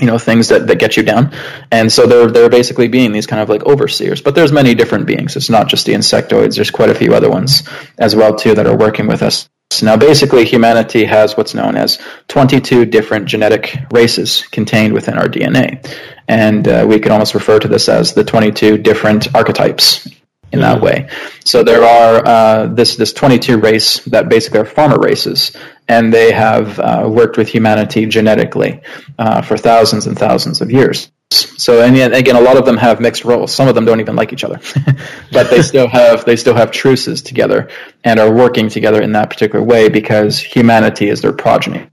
[0.00, 1.32] you know things that, that get you down.
[1.70, 4.20] And so they're they're basically being these kind of like overseers.
[4.20, 5.36] But there's many different beings.
[5.36, 6.56] It's not just the insectoids.
[6.56, 7.68] There's quite a few other ones
[7.98, 9.48] as well too that are working with us.
[9.82, 15.82] Now basically humanity has what's known as 22 different genetic races contained within our dna
[16.28, 20.06] and uh, we can almost refer to this as the 22 different archetypes
[20.52, 20.82] in that mm.
[20.82, 21.08] way.
[21.44, 25.56] So there are uh, this this 22 race that basically are farmer races,
[25.88, 28.80] and they have uh, worked with humanity genetically
[29.18, 31.10] uh, for thousands and thousands of years.
[31.30, 33.54] So and again, a lot of them have mixed roles.
[33.54, 34.60] Some of them don't even like each other,
[35.32, 37.70] but they still have they still have truces together
[38.04, 41.88] and are working together in that particular way because humanity is their progeny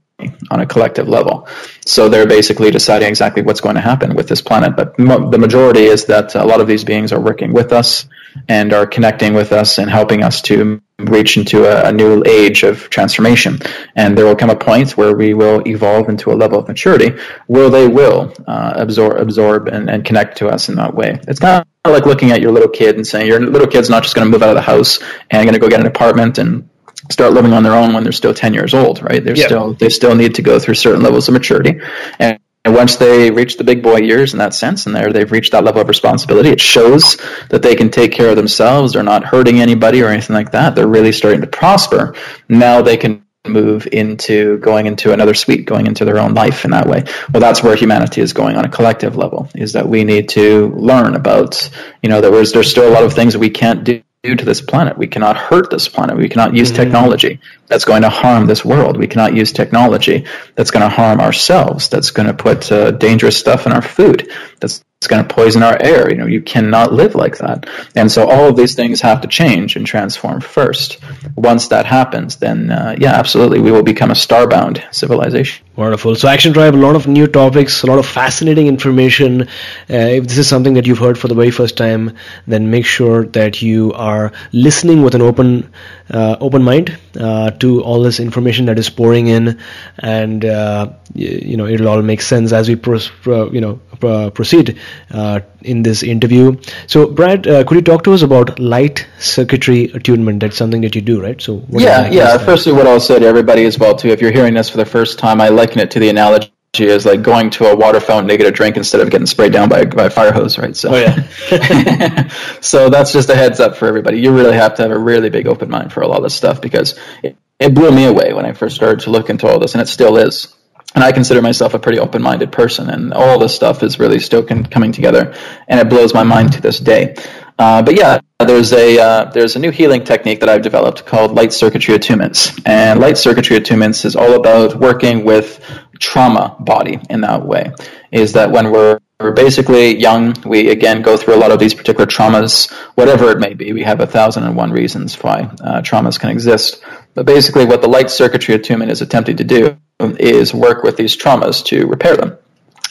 [0.50, 1.48] on a collective level.
[1.86, 4.76] So they're basically deciding exactly what's going to happen with this planet.
[4.76, 8.06] But mo- the majority is that a lot of these beings are working with us
[8.48, 12.62] and are connecting with us and helping us to reach into a, a new age
[12.62, 13.58] of transformation.
[13.96, 17.18] And there will come a point where we will evolve into a level of maturity
[17.46, 21.20] where they will uh, absorb, absorb and, and connect to us in that way.
[21.28, 24.02] It's kind of like looking at your little kid and saying your little kid's not
[24.02, 26.38] just going to move out of the house and going to go get an apartment
[26.38, 26.68] and
[27.10, 29.24] start living on their own when they're still 10 years old, right?
[29.24, 31.80] They're still, they still need to go through certain levels of maturity.
[32.18, 35.32] And, and once they reach the big boy years in that sense, and they're, they've
[35.32, 37.16] reached that level of responsibility, it shows
[37.48, 38.92] that they can take care of themselves.
[38.92, 40.74] They're not hurting anybody or anything like that.
[40.74, 42.14] They're really starting to prosper.
[42.48, 46.72] Now they can move into going into another suite, going into their own life in
[46.72, 47.04] that way.
[47.32, 50.68] Well, that's where humanity is going on a collective level, is that we need to
[50.76, 51.70] learn about,
[52.02, 54.36] you know, there was, there's still a lot of things that we can't do do
[54.36, 54.98] to this planet.
[54.98, 56.16] We cannot hurt this planet.
[56.16, 56.82] We cannot use mm-hmm.
[56.82, 58.98] technology that's going to harm this world.
[58.98, 61.88] We cannot use technology that's going to harm ourselves.
[61.88, 64.30] That's going to put uh, dangerous stuff in our food.
[64.60, 66.10] That's it's going to poison our air.
[66.10, 67.66] You know, you cannot live like that.
[67.94, 70.98] And so all of these things have to change and transform first.
[71.36, 75.64] Once that happens, then uh, yeah, absolutely, we will become a starbound civilization.
[75.74, 76.16] Wonderful.
[76.16, 79.44] So Action Tribe, a lot of new topics, a lot of fascinating information.
[79.88, 82.14] Uh, if this is something that you've heard for the very first time,
[82.46, 85.72] then make sure that you are listening with an open
[86.10, 89.58] uh, open mind uh, to all this information that is pouring in,
[90.00, 94.78] and uh, you know it'll all make sense as we pro- pro- you know proceed
[95.10, 96.56] uh, in this interview.
[96.86, 100.40] So, Brad, uh, could you talk to us about light circuitry attunement?
[100.40, 101.40] That's something that you do, right?
[101.40, 102.38] So, yeah, yeah.
[102.38, 104.86] Firstly, what I'll say to everybody as well too, if you're hearing this for the
[104.86, 108.28] first time, I liken it to the analogy is like going to a water fountain
[108.28, 110.76] to get a drink instead of getting sprayed down by, by a fire hose, right?
[110.76, 112.28] So, oh, yeah.
[112.60, 114.20] so that's just a heads up for everybody.
[114.20, 116.34] You really have to have a really big open mind for a lot of this
[116.34, 119.58] stuff because it, it blew me away when I first started to look into all
[119.58, 120.54] this, and it still is.
[120.94, 124.18] And I consider myself a pretty open minded person, and all this stuff is really
[124.18, 125.34] still coming together,
[125.68, 127.14] and it blows my mind to this day.
[127.60, 131.32] Uh, but yeah, there's a uh, there's a new healing technique that I've developed called
[131.32, 135.62] light circuitry attunements, and light circuitry attunements is all about working with
[136.00, 137.72] trauma body in that way.
[138.10, 141.74] Is that when we're we're basically young, we again go through a lot of these
[141.74, 143.72] particular traumas, whatever it may be.
[143.72, 146.82] We have a thousand and one reasons why uh, traumas can exist.
[147.14, 149.76] But basically, what the light circuitry attunement is attempting to do
[150.18, 152.36] is work with these traumas to repair them,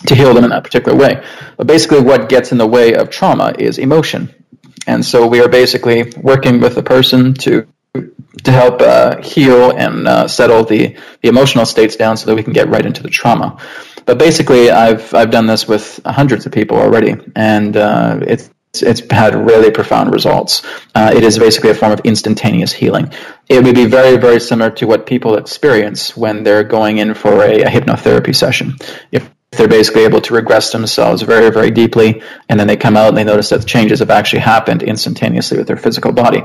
[0.07, 1.23] to heal them in that particular way.
[1.57, 4.33] But basically, what gets in the way of trauma is emotion.
[4.87, 7.67] And so we are basically working with the person to
[8.43, 12.43] to help uh, heal and uh, settle the, the emotional states down so that we
[12.43, 13.59] can get right into the trauma.
[14.05, 19.01] But basically, I've I've done this with hundreds of people already, and uh, it's it's
[19.11, 20.63] had really profound results.
[20.93, 23.11] Uh, it is basically a form of instantaneous healing.
[23.47, 27.43] It would be very, very similar to what people experience when they're going in for
[27.43, 28.75] a, a hypnotherapy session.
[29.11, 33.09] If they're basically able to regress themselves very, very deeply, and then they come out
[33.09, 36.43] and they notice that the changes have actually happened instantaneously with their physical body.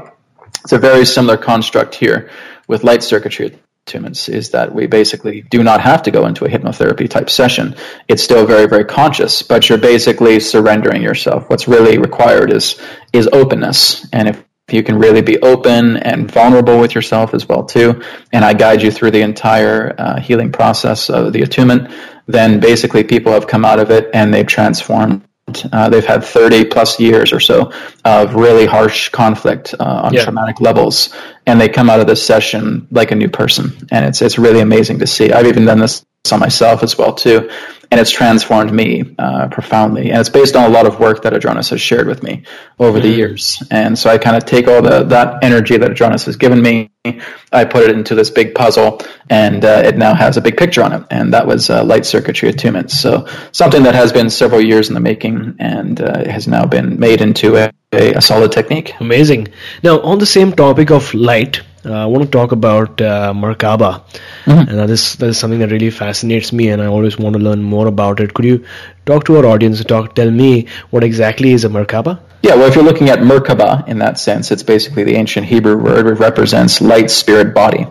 [0.62, 2.30] It's a very similar construct here
[2.66, 6.48] with light circuitry attunements is that we basically do not have to go into a
[6.48, 7.76] hypnotherapy type session.
[8.08, 11.48] It's still very, very conscious, but you're basically surrendering yourself.
[11.50, 12.80] What's really required is
[13.12, 14.06] is openness.
[14.12, 18.44] And if you can really be open and vulnerable with yourself as well too, and
[18.44, 21.92] I guide you through the entire uh, healing process of the attunement,
[22.26, 25.22] then basically people have come out of it and they've transformed
[25.72, 27.72] uh, they've had 30 plus years or so
[28.04, 30.24] of really harsh conflict uh, on yeah.
[30.24, 31.14] traumatic levels,
[31.46, 34.60] and they come out of this session like a new person, and it's it's really
[34.60, 35.32] amazing to see.
[35.32, 37.50] I've even done this on myself as well too,
[37.90, 40.10] and it's transformed me uh, profoundly.
[40.10, 42.44] And it's based on a lot of work that Adronis has shared with me
[42.78, 43.08] over mm-hmm.
[43.08, 43.62] the years.
[43.70, 46.90] And so I kind of take all the that energy that Adronis has given me,
[47.52, 50.82] I put it into this big puzzle, and uh, it now has a big picture
[50.82, 51.02] on it.
[51.10, 52.90] And that was uh, light circuitry attunement.
[52.90, 56.98] So something that has been several years in the making, and uh, has now been
[56.98, 58.98] made into a, a, a solid technique.
[58.98, 59.48] Amazing.
[59.82, 61.60] Now, on the same topic of light
[61.92, 64.04] I want to talk about uh, Merkaba.
[64.44, 64.68] Mm-hmm.
[64.68, 67.42] And that is, that is something that really fascinates me, and I always want to
[67.42, 68.34] learn more about it.
[68.34, 68.64] Could you
[69.06, 72.20] talk to our audience and talk, tell me what exactly is a Merkaba?
[72.42, 75.76] Yeah, well, if you're looking at Merkaba in that sense, it's basically the ancient Hebrew
[75.76, 77.86] word which represents light, spirit, body.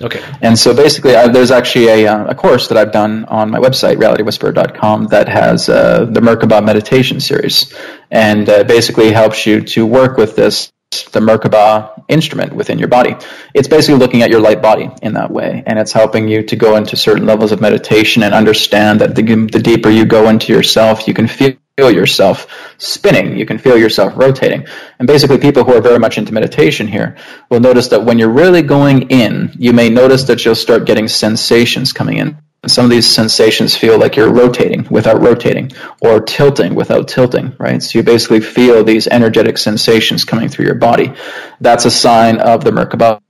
[0.00, 0.22] Okay.
[0.40, 3.58] And so basically, uh, there's actually a, uh, a course that I've done on my
[3.58, 7.74] website, realitywhisperer.com, that has uh, the Merkaba meditation series,
[8.10, 13.14] and uh, basically helps you to work with this the Merkaba instrument within your body.
[13.54, 16.56] It's basically looking at your light body in that way, and it's helping you to
[16.56, 20.52] go into certain levels of meditation and understand that the, the deeper you go into
[20.52, 23.38] yourself, you can feel feel yourself spinning.
[23.38, 24.66] You can feel yourself rotating.
[24.98, 27.16] And basically, people who are very much into meditation here
[27.50, 31.06] will notice that when you're really going in, you may notice that you'll start getting
[31.06, 32.36] sensations coming in.
[32.66, 37.82] Some of these sensations feel like you're rotating without rotating or tilting without tilting, right?
[37.82, 41.14] So you basically feel these energetic sensations coming through your body.
[41.60, 43.20] That's a sign of the Merkaba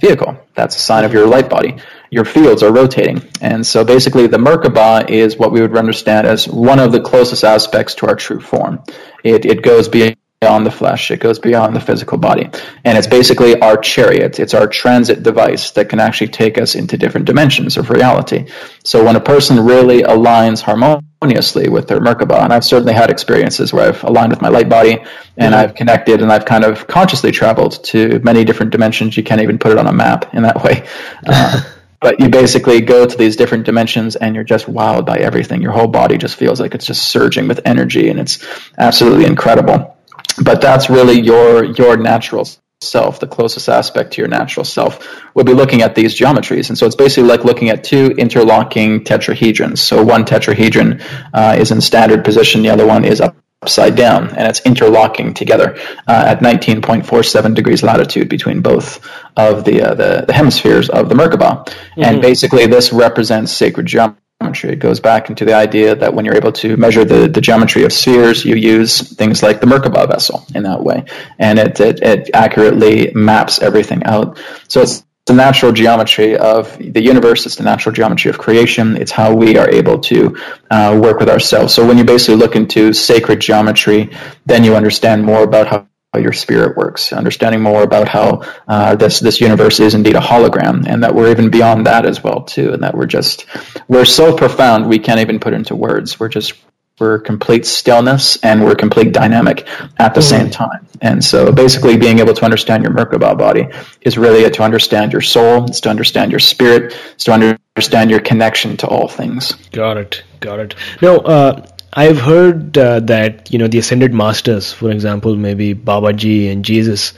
[0.00, 0.38] vehicle.
[0.56, 1.78] That's a sign of your light body.
[2.10, 3.22] Your fields are rotating.
[3.40, 7.44] And so basically the Merkaba is what we would understand as one of the closest
[7.44, 8.84] aspects to our true form.
[9.24, 11.10] It, it goes beyond the flesh.
[11.10, 12.48] It goes beyond the physical body.
[12.84, 14.38] And it's basically our chariot.
[14.38, 18.46] It's our transit device that can actually take us into different dimensions of reality.
[18.84, 22.44] So when a person really aligns harmoniously harmoniously with their Merkaba.
[22.44, 24.98] And I've certainly had experiences where I've aligned with my light body
[25.36, 25.54] and mm-hmm.
[25.54, 29.16] I've connected and I've kind of consciously traveled to many different dimensions.
[29.16, 30.86] You can't even put it on a map in that way.
[31.26, 31.60] Uh,
[32.00, 35.60] but you basically go to these different dimensions and you're just wowed by everything.
[35.60, 38.46] Your whole body just feels like it's just surging with energy and it's
[38.78, 39.97] absolutely incredible.
[40.42, 42.48] But that's really your your natural
[42.80, 46.68] self, the closest aspect to your natural self, would be looking at these geometries.
[46.68, 49.78] And so it's basically like looking at two interlocking tetrahedrons.
[49.78, 51.02] So one tetrahedron
[51.34, 55.76] uh, is in standard position, the other one is upside down, and it's interlocking together
[56.06, 59.04] uh, at 19.47 degrees latitude between both
[59.36, 61.66] of the, uh, the, the, hemispheres of the Merkaba.
[61.66, 62.04] Mm-hmm.
[62.04, 64.72] And basically, this represents sacred geometry geometry.
[64.72, 67.84] It goes back into the idea that when you're able to measure the, the geometry
[67.84, 71.04] of spheres, you use things like the Merkaba vessel in that way.
[71.38, 74.38] And it, it, it accurately maps everything out.
[74.68, 77.46] So it's the natural geometry of the universe.
[77.46, 78.96] It's the natural geometry of creation.
[78.96, 80.36] It's how we are able to
[80.70, 81.74] uh, work with ourselves.
[81.74, 84.10] So when you basically look into sacred geometry,
[84.46, 88.94] then you understand more about how how your spirit works, understanding more about how uh,
[88.96, 92.42] this this universe is indeed a hologram, and that we're even beyond that as well
[92.42, 93.46] too, and that we're just
[93.88, 96.18] we're so profound we can't even put into words.
[96.18, 96.54] We're just
[96.98, 100.28] we're complete stillness and we're complete dynamic at the mm.
[100.28, 100.86] same time.
[101.00, 103.68] And so basically being able to understand your Merkaba body
[104.00, 108.20] is really to understand your soul, it's to understand your spirit, it's to understand your
[108.20, 109.52] connection to all things.
[109.70, 110.24] Got it.
[110.40, 110.74] Got it.
[111.00, 116.52] No, uh, I've heard uh, that you know the ascended masters, for example, maybe Babaji
[116.52, 117.14] and Jesus,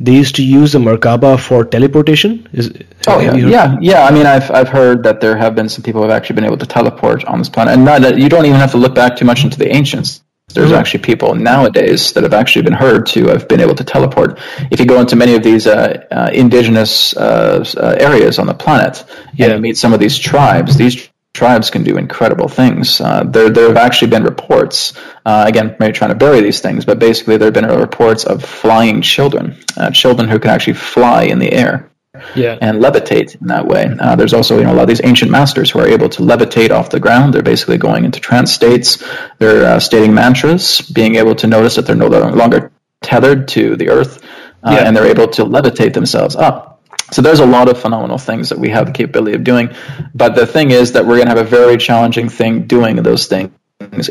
[0.00, 2.48] they used to use the Merkaba for teleportation.
[2.52, 2.72] Is,
[3.06, 4.04] oh yeah, yeah, yeah.
[4.04, 6.44] I mean, I've I've heard that there have been some people who have actually been
[6.44, 9.16] able to teleport on this planet, and not, you don't even have to look back
[9.16, 10.22] too much into the ancients.
[10.54, 10.78] There's mm-hmm.
[10.78, 14.38] actually people nowadays that have actually been heard to have been able to teleport.
[14.70, 18.54] If you go into many of these uh, uh, indigenous uh, uh areas on the
[18.54, 19.04] planet
[19.34, 19.48] yeah.
[19.48, 21.07] and meet some of these tribes, these
[21.38, 23.00] tribes can do incredible things.
[23.00, 24.92] Uh, there, there have actually been reports,
[25.24, 28.44] uh, again, maybe trying to bury these things, but basically there have been reports of
[28.44, 31.90] flying children, uh, children who can actually fly in the air.
[32.34, 32.58] Yeah.
[32.60, 33.84] and levitate in that way.
[33.86, 36.22] Uh, there's also you know a lot of these ancient masters who are able to
[36.22, 37.32] levitate off the ground.
[37.32, 39.04] They're basically going into trance states.
[39.38, 42.72] They're uh, stating mantras, being able to notice that they're no longer
[43.02, 44.24] tethered to the earth,
[44.64, 44.84] uh, yeah.
[44.84, 46.77] and they're able to levitate themselves up.
[47.10, 49.74] So there's a lot of phenomenal things that we have the capability of doing,
[50.14, 53.26] but the thing is that we're going to have a very challenging thing doing those
[53.26, 53.50] things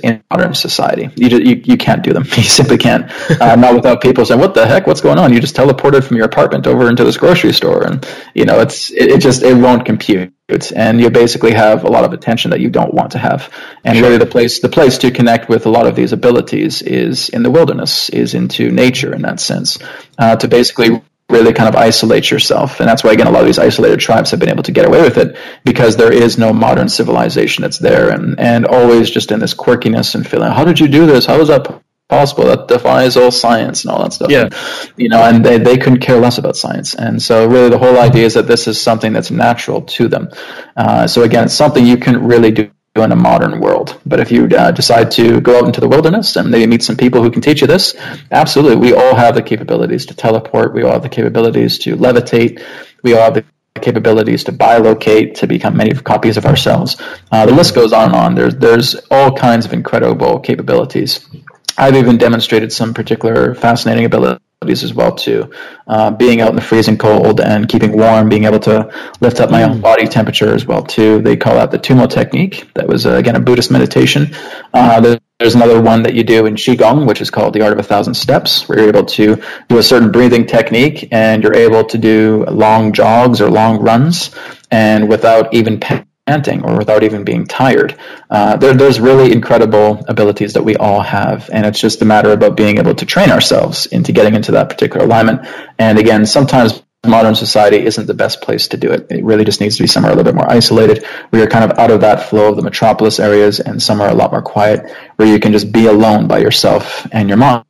[0.01, 1.09] in modern society.
[1.15, 2.23] You, just, you, you can't do them.
[2.37, 3.11] You simply can't.
[3.41, 4.87] Uh, not without people saying, "What the heck?
[4.87, 8.07] What's going on?" You just teleported from your apartment over into this grocery store, and
[8.33, 10.31] you know it's it, it just it won't compute.
[10.73, 13.51] And you basically have a lot of attention that you don't want to have.
[13.83, 14.07] And sure.
[14.07, 17.43] really, the place the place to connect with a lot of these abilities is in
[17.43, 19.77] the wilderness, is into nature in that sense,
[20.17, 22.79] uh, to basically really kind of isolate yourself.
[22.79, 24.85] And that's why, again, a lot of these isolated tribes have been able to get
[24.85, 29.31] away with it because there is no modern civilization that's there and, and always just
[29.31, 31.25] in this quirkiness and feeling, how did you do this?
[31.25, 32.45] How is that possible?
[32.45, 34.31] That defies all science and all that stuff.
[34.31, 34.49] Yeah.
[34.95, 36.95] You know, and they, they couldn't care less about science.
[36.95, 40.29] And so really the whole idea is that this is something that's natural to them.
[40.77, 42.71] Uh, so again, it's something you can really do
[43.03, 43.99] in a modern world.
[44.05, 46.97] But if you uh, decide to go out into the wilderness and maybe meet some
[46.97, 47.95] people who can teach you this,
[48.31, 50.73] absolutely, we all have the capabilities to teleport.
[50.73, 52.63] We all have the capabilities to levitate.
[53.03, 53.45] We all have the
[53.81, 56.97] capabilities to bilocate, to become many copies of ourselves.
[57.31, 58.35] Uh, the list goes on and on.
[58.35, 61.27] There's there's all kinds of incredible capabilities.
[61.77, 65.51] I've even demonstrated some particular fascinating abilities as well too.
[65.85, 68.91] Uh, being out in the freezing cold and keeping warm, being able to
[69.21, 69.69] lift up my mm.
[69.69, 71.21] own body temperature as well too.
[71.21, 72.67] They call that the Tummo technique.
[72.73, 74.33] That was uh, again a Buddhist meditation.
[74.73, 77.77] Uh, there's another one that you do in Qigong, which is called the Art of
[77.77, 79.39] a Thousand Steps, where you're able to
[79.69, 84.35] do a certain breathing technique and you're able to do long jogs or long runs
[84.71, 85.79] and without even
[86.27, 87.97] panting or without even being tired.
[88.29, 92.31] Uh, there, there's really incredible abilities that we all have, and it's just a matter
[92.31, 95.47] about being able to train ourselves into getting into that particular alignment.
[95.79, 99.07] And again, sometimes modern society isn't the best place to do it.
[99.09, 101.71] It really just needs to be somewhere a little bit more isolated, where you're kind
[101.71, 104.91] of out of that flow of the metropolis areas and somewhere a lot more quiet,
[105.15, 107.63] where you can just be alone by yourself and your mind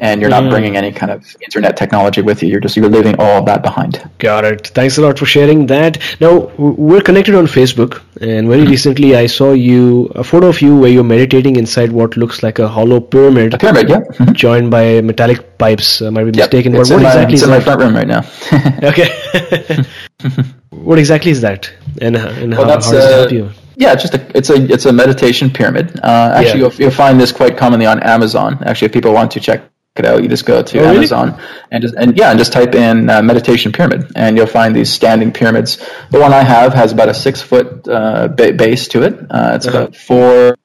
[0.00, 0.50] and you're not mm.
[0.50, 2.48] bringing any kind of internet technology with you.
[2.48, 4.08] You're just you're leaving all of that behind.
[4.18, 4.68] Got it.
[4.68, 5.98] Thanks a lot for sharing that.
[6.20, 8.70] Now we're connected on Facebook, and very mm-hmm.
[8.70, 12.58] recently I saw you a photo of you where you're meditating inside what looks like
[12.58, 13.54] a hollow pyramid.
[13.54, 14.00] A pyramid, yeah.
[14.00, 14.32] Mm-hmm.
[14.32, 16.02] Joined by metallic pipes.
[16.02, 16.72] I might be mistaken.
[16.72, 16.80] Yep.
[16.80, 18.24] It's what, exactly it's is in my front room right now.
[18.82, 19.84] okay.
[20.70, 23.50] what exactly is that, and, and well, how, how does uh, it help you?
[23.76, 26.00] Yeah, it's just a it's a it's a meditation pyramid.
[26.00, 26.66] Uh, actually, yeah.
[26.66, 28.58] you'll, you'll find this quite commonly on Amazon.
[28.64, 29.62] Actually, if people want to check
[30.04, 31.40] out, you just go to oh, Amazon
[31.70, 34.92] and just, and yeah, and just type in uh, meditation pyramid, and you'll find these
[34.92, 35.76] standing pyramids.
[36.10, 39.14] The one I have has about a six foot uh, ba- base to it.
[39.30, 39.78] Uh, it's uh-huh.
[39.78, 40.56] about four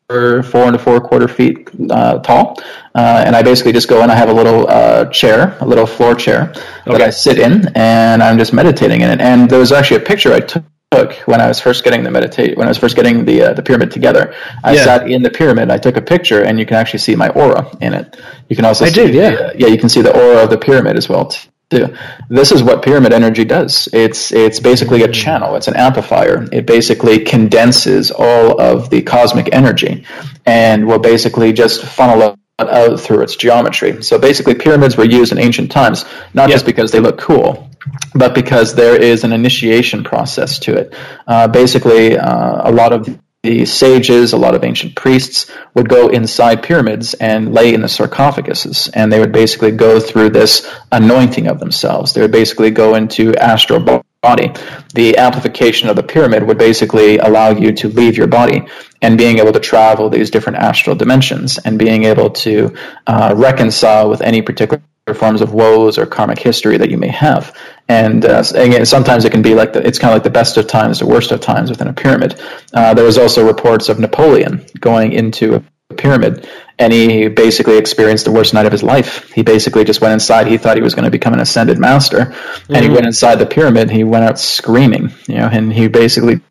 [0.44, 2.60] four and a four quarter feet uh, tall,
[2.94, 5.88] uh, and I basically just go and I have a little uh, chair, a little
[5.88, 6.92] floor chair okay.
[6.92, 9.22] that I sit in, and I'm just meditating in it.
[9.22, 10.64] And there was actually a picture I took
[10.96, 13.54] took when I was first getting the meditate when I was first getting the uh,
[13.54, 14.34] the pyramid together.
[14.64, 14.84] I yeah.
[14.84, 15.72] sat in the pyramid.
[15.72, 18.20] I took a picture, and you can actually see my aura in it.
[18.50, 19.68] You can also I see, did, yeah, the, uh, yeah.
[19.68, 21.32] You can see the aura of the pyramid as well
[21.70, 21.96] too.
[22.30, 23.90] This is what pyramid energy does.
[23.94, 25.56] It's it's basically a channel.
[25.56, 26.48] It's an amplifier.
[26.52, 30.06] It basically condenses all of the cosmic energy,
[30.46, 34.04] and will basically just funnel it out through its geometry.
[34.04, 37.70] So basically, pyramids were used in ancient times not just because they look cool,
[38.16, 40.94] but because there is an initiation process to it.
[41.28, 46.08] Uh, basically, uh, a lot of the sages, a lot of ancient priests would go
[46.08, 51.48] inside pyramids and lay in the sarcophaguses, and they would basically go through this anointing
[51.48, 52.14] of themselves.
[52.14, 54.54] They would basically go into astral body.
[54.94, 58.66] The amplification of the pyramid would basically allow you to leave your body
[59.02, 62.74] and being able to travel these different astral dimensions and being able to
[63.06, 64.82] uh, reconcile with any particular
[65.14, 67.54] forms of woes or karmic history that you may have.
[67.90, 70.56] And uh, again, sometimes it can be like the, it's kind of like the best
[70.56, 72.40] of times, the worst of times within a pyramid.
[72.74, 76.48] Uh, there was also reports of Napoleon going into a pyramid
[76.80, 79.32] and he basically experienced the worst night of his life.
[79.32, 80.48] He basically just went inside.
[80.48, 82.74] He thought he was going to become an ascended master, mm-hmm.
[82.74, 82.96] and he mm.
[82.96, 83.92] went inside the pyramid.
[83.92, 86.42] He went out screaming, you know, and he basically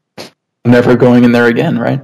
[0.65, 2.01] never going in there again, right?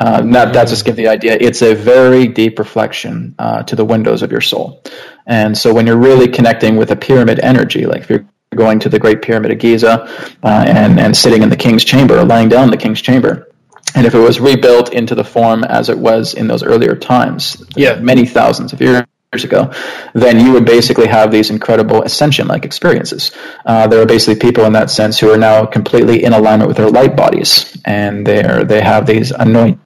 [0.00, 1.36] Uh, that, that just give the idea.
[1.40, 4.82] It's a very deep reflection uh, to the windows of your soul.
[5.26, 8.88] And so when you're really connecting with a pyramid energy, like if you're going to
[8.88, 10.02] the Great Pyramid of Giza
[10.42, 13.48] uh, and, and sitting in the king's chamber, lying down in the king's chamber,
[13.94, 17.64] and if it was rebuilt into the form as it was in those earlier times,
[17.76, 17.98] yeah.
[18.00, 19.72] many thousands of years years ago,
[20.12, 23.30] then you would basically have these incredible ascension like experiences.
[23.64, 26.76] Uh, there are basically people in that sense who are now completely in alignment with
[26.76, 29.78] their light bodies, and they're they have these anointed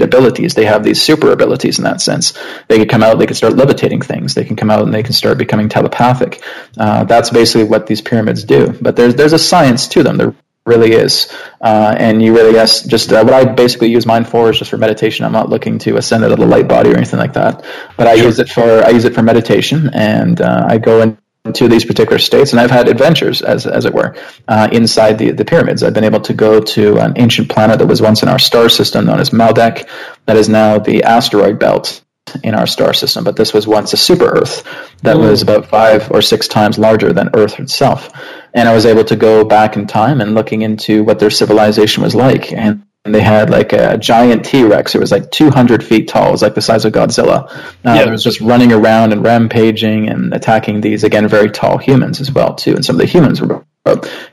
[0.00, 0.54] abilities.
[0.54, 2.38] They have these super abilities in that sense.
[2.68, 4.34] They could come out, they could start levitating things.
[4.34, 6.40] They can come out and they can start becoming telepathic.
[6.78, 8.72] Uh, that's basically what these pyramids do.
[8.80, 10.16] But there's there's a science to them.
[10.16, 10.32] There
[10.66, 11.32] really is.
[11.60, 14.70] Uh, and you really yes, just uh, what I basically use mine for is just
[14.70, 15.24] for meditation.
[15.24, 17.64] I'm not looking to ascend out of the light body or anything like that.
[17.96, 18.26] But I sure.
[18.26, 22.18] use it for I use it for meditation, and uh, I go into these particular
[22.18, 24.14] states, and I've had adventures, as as it were,
[24.46, 25.82] uh, inside the the pyramids.
[25.82, 28.68] I've been able to go to an ancient planet that was once in our star
[28.68, 29.88] system, known as Maldek,
[30.26, 32.02] that is now the asteroid belt
[32.42, 34.64] in our star system, but this was once a super Earth
[35.02, 35.28] that mm.
[35.28, 38.10] was about five or six times larger than Earth itself.
[38.54, 42.02] And I was able to go back in time and looking into what their civilization
[42.02, 42.52] was like.
[42.52, 44.94] And they had like a giant T Rex.
[44.94, 46.28] It was like 200 feet tall.
[46.28, 47.50] It was like the size of Godzilla.
[47.50, 48.02] Uh, yeah.
[48.02, 52.30] It was just running around and rampaging and attacking these, again, very tall humans as
[52.30, 52.74] well, too.
[52.74, 53.64] And some of the humans were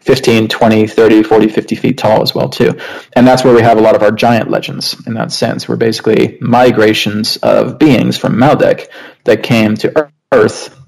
[0.02, 2.80] 15, 20, 30, 40, 50 feet tall as well too.
[3.14, 5.68] And that's where we have a lot of our giant legends in that sense.
[5.68, 8.88] We're basically migrations of beings from Maldek
[9.24, 10.79] that came to Earth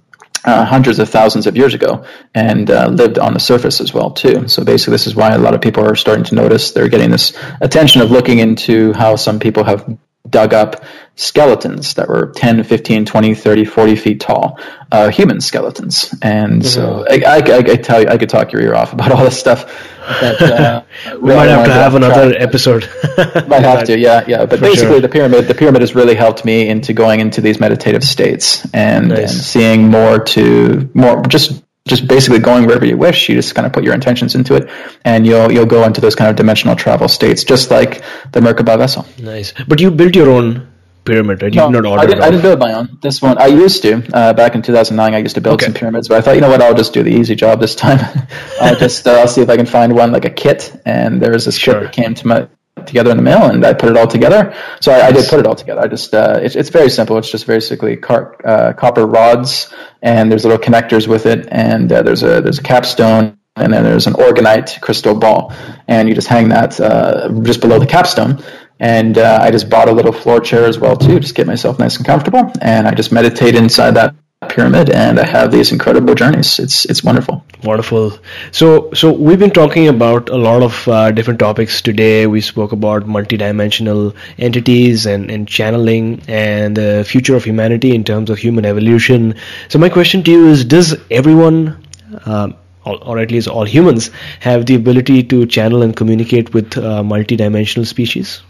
[0.46, 4.12] uh, hundreds of thousands of years ago and uh, lived on the surface as well
[4.12, 4.48] too.
[4.48, 7.12] So basically, this is why a lot of people are starting to notice they're getting
[7.12, 9.98] this attention of looking into how some people have
[10.30, 10.84] dug up
[11.15, 14.59] skeletons that were 10, 15, 20, 30, 40 feet tall,
[14.91, 16.13] uh, human skeletons.
[16.22, 16.67] And mm-hmm.
[16.67, 19.24] so I, I, I, I, tell you, I could talk your ear off about all
[19.24, 19.65] this stuff.
[19.99, 20.84] But, uh,
[21.22, 22.89] we might have to have another episode.
[23.47, 24.45] might have to, yeah, yeah.
[24.45, 25.01] But For basically, sure.
[25.01, 29.09] the pyramid, the pyramid has really helped me into going into these meditative states and,
[29.09, 29.19] nice.
[29.19, 33.30] and seeing more to more just just basically going wherever you wish.
[33.30, 34.70] You just kind of put your intentions into it,
[35.04, 38.78] and you'll you'll go into those kind of dimensional travel states, just like the Merkaba
[38.78, 39.06] vessel.
[39.20, 40.72] Nice, but you built your own
[41.04, 41.54] pyramid, right?
[41.54, 42.04] You no, did not order.
[42.04, 43.00] I, didn't, I didn't build my own.
[43.02, 45.14] This one I used to uh, back in 2009.
[45.14, 45.66] I used to build okay.
[45.66, 46.62] some pyramids, but I thought, you know what?
[46.62, 48.00] I'll just do the easy job this time.
[48.62, 50.80] I'll just uh, I'll see if I can find one like a kit.
[50.86, 51.74] And there was this sure.
[51.74, 52.48] kit that came to my
[52.88, 54.56] together in the mail, and I put it all together.
[54.80, 55.82] So I, I did put it all together.
[55.82, 57.18] I just uh, it's, it's very simple.
[57.18, 62.04] It's just basically car, uh, copper rods, and there's little connectors with it, and uh,
[62.04, 63.38] there's a there's a capstone.
[63.58, 65.54] And then there's an orgonite crystal ball,
[65.86, 68.42] and you just hang that uh, just below the capstone.
[68.80, 71.78] And uh, I just bought a little floor chair as well too, just get myself
[71.78, 72.50] nice and comfortable.
[72.62, 74.16] And I just meditate inside that
[74.50, 76.58] pyramid and I have these incredible journeys.
[76.60, 77.44] It's it's wonderful.
[77.64, 78.18] Wonderful.
[78.52, 82.26] So so we've been talking about a lot of uh, different topics today.
[82.28, 88.30] We spoke about multidimensional entities and, and channeling and the future of humanity in terms
[88.30, 89.36] of human evolution.
[89.70, 91.78] So my question to you is: Does everyone
[92.26, 97.04] um, or, at least all humans have the ability to channel and communicate with uh,
[97.04, 98.42] multidimensional species?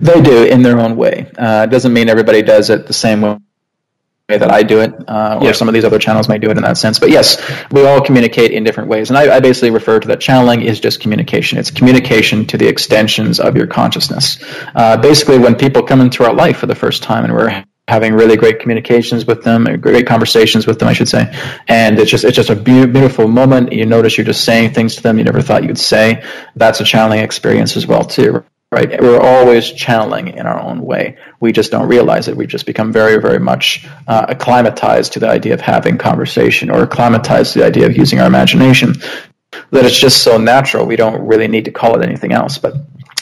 [0.00, 1.30] They do in their own way.
[1.36, 3.38] Uh, it doesn't mean everybody does it the same way
[4.38, 5.52] that I do it, uh, or yeah.
[5.52, 6.98] some of these other channels might do it in that sense.
[6.98, 9.10] But yes, we all communicate in different ways.
[9.10, 11.58] And I, I, basically refer to that channeling is just communication.
[11.58, 14.42] It's communication to the extensions of your consciousness.
[14.74, 18.14] Uh, basically, when people come into our life for the first time and we're having
[18.14, 21.32] really great communications with them, great conversations with them, I should say.
[21.66, 23.72] And it's just it's just a beautiful moment.
[23.72, 26.24] You notice you're just saying things to them you never thought you'd say.
[26.54, 29.00] That's a channeling experience as well too right?
[29.00, 31.18] We're always channeling in our own way.
[31.40, 32.36] We just don't realize it.
[32.36, 36.82] We just become very, very much uh, acclimatized to the idea of having conversation or
[36.84, 38.94] acclimatized to the idea of using our imagination
[39.70, 40.86] that it's just so natural.
[40.86, 42.74] We don't really need to call it anything else, but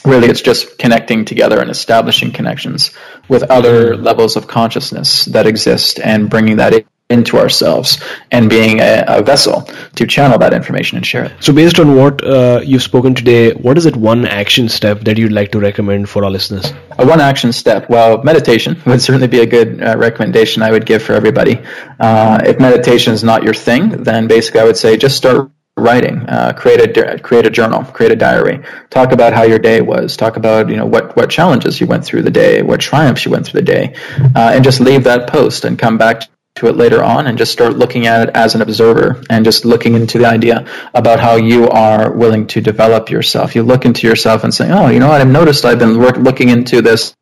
[0.04, 2.90] really it's just connecting together and establishing connections
[3.28, 8.80] with other levels of consciousness that exist and bringing that in into ourselves and being
[8.80, 9.62] a, a, vessel
[9.94, 11.32] to channel that information and share it.
[11.40, 15.16] So, based on what uh, you've spoken today, what is it one action step that
[15.16, 16.70] you'd like to recommend for our listeners?
[16.98, 17.88] A one action step.
[17.88, 21.62] Well, meditation would certainly be a good uh, recommendation I would give for everybody.
[21.98, 26.18] Uh, if meditation is not your thing, then basically I would say just start writing
[26.28, 30.16] uh, create a create a journal create a diary talk about how your day was
[30.16, 33.30] talk about you know what what challenges you went through the day what triumphs you
[33.30, 33.94] went through the day
[34.34, 36.22] uh, and just leave that post and come back
[36.58, 39.64] to it later on and just start looking at it as an observer and just
[39.64, 43.54] looking into the idea about how you are willing to develop yourself.
[43.54, 46.16] You look into yourself and say, oh, you know what, I've noticed I've been work-
[46.16, 47.14] looking into this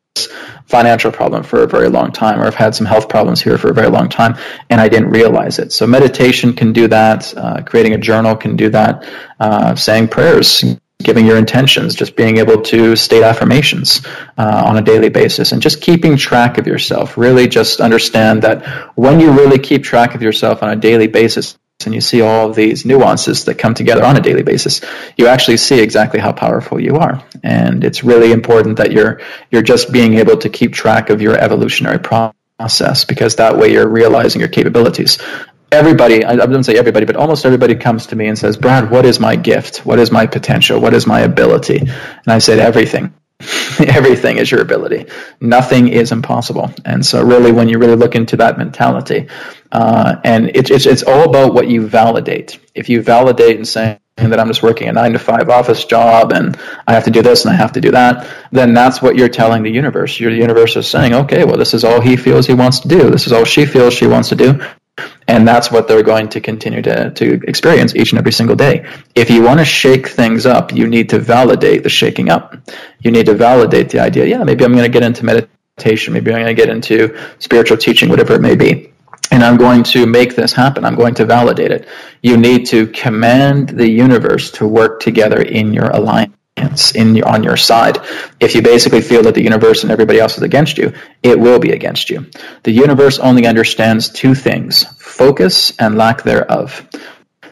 [0.66, 3.70] financial problem for a very long time, or I've had some health problems here for
[3.70, 4.36] a very long time,
[4.68, 5.72] and I didn't realize it.
[5.72, 7.36] So meditation can do that.
[7.36, 9.06] Uh, creating a journal can do that.
[9.38, 10.64] Uh, saying prayers
[11.02, 14.04] giving your intentions, just being able to state affirmations
[14.38, 17.16] uh, on a daily basis, and just keeping track of yourself.
[17.16, 18.66] Really, just understand that
[18.96, 22.48] when you really keep track of yourself on a daily basis, and you see all
[22.48, 24.80] of these nuances that come together on a daily basis,
[25.16, 27.22] you actually see exactly how powerful you are.
[27.42, 29.20] And it's really important that you're
[29.50, 33.88] you're just being able to keep track of your evolutionary process because that way you're
[33.88, 35.18] realizing your capabilities
[35.76, 39.06] everybody, I, wouldn't say everybody, but almost everybody comes to me and says, Brad, what
[39.06, 39.86] is my gift?
[39.86, 40.80] What is my potential?
[40.80, 41.78] What is my ability?
[41.78, 43.14] And I said, everything.
[43.80, 45.06] everything is your ability.
[45.40, 46.72] Nothing is impossible.
[46.84, 49.28] And so, really, when you really look into that mentality,
[49.70, 52.58] uh, and it, it's it's all about what you validate.
[52.74, 56.32] If you validate and say that I'm just working a nine to five office job
[56.32, 59.16] and I have to do this and I have to do that, then that's what
[59.16, 60.18] you're telling the universe.
[60.18, 63.10] Your universe is saying, okay, well, this is all he feels he wants to do.
[63.10, 64.62] This is all she feels she wants to do
[65.28, 68.86] and that's what they're going to continue to, to experience each and every single day.
[69.14, 72.56] If you want to shake things up, you need to validate the shaking up.
[73.00, 76.32] You need to validate the idea, yeah, maybe I'm going to get into meditation, maybe
[76.32, 78.92] I'm going to get into spiritual teaching, whatever it may be.
[79.32, 80.84] And I'm going to make this happen.
[80.84, 81.88] I'm going to validate it.
[82.22, 87.56] You need to command the universe to work together in your alliance in on your
[87.56, 87.98] side.
[88.40, 90.92] If you basically feel that the universe and everybody else is against you,
[91.22, 92.26] it will be against you.
[92.62, 96.86] The universe only understands two things: focus and lack thereof.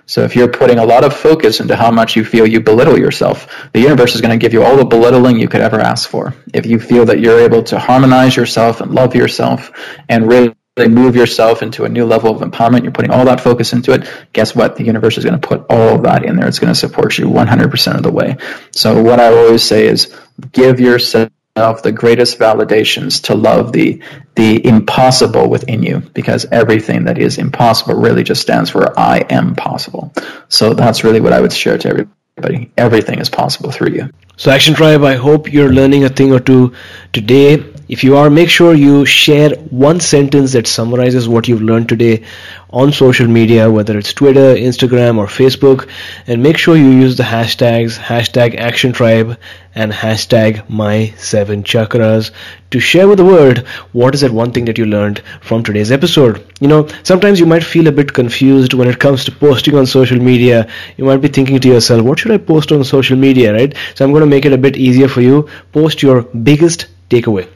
[0.06, 2.98] So if you're putting a lot of focus into how much you feel you belittle
[2.98, 6.10] yourself, the universe is going to give you all the belittling you could ever ask
[6.10, 6.34] for.
[6.52, 9.72] If you feel that you're able to harmonize yourself and love yourself
[10.10, 13.72] and really move yourself into a new level of empowerment, you're putting all that focus
[13.72, 14.74] into it, guess what?
[14.74, 16.48] The universe is going to put all of that in there.
[16.48, 18.38] It's going to support you 100% of the way.
[18.72, 20.12] So what I always say is
[20.50, 24.02] give yourself the greatest validations to love the
[24.34, 29.54] the impossible within you because everything that is impossible really just stands for I am
[29.54, 30.12] possible.
[30.48, 32.72] So that's really what I would share to everybody.
[32.76, 34.10] Everything is possible through you.
[34.36, 36.74] So Action Tribe, I hope you're learning a thing or two
[37.12, 37.73] today.
[37.86, 42.24] If you are, make sure you share one sentence that summarizes what you've learned today
[42.70, 45.86] on social media, whether it's Twitter, Instagram, or Facebook,
[46.26, 49.38] and make sure you use the hashtags hashtag Action Tribe
[49.74, 52.30] and hashtag My Seven Chakras
[52.70, 53.58] to share with the world
[53.92, 56.42] what is that one thing that you learned from today's episode.
[56.60, 59.84] You know, sometimes you might feel a bit confused when it comes to posting on
[59.84, 60.70] social media.
[60.96, 63.74] You might be thinking to yourself, what should I post on social media, right?
[63.94, 65.50] So I'm going to make it a bit easier for you.
[65.72, 67.46] Post your biggest takeaway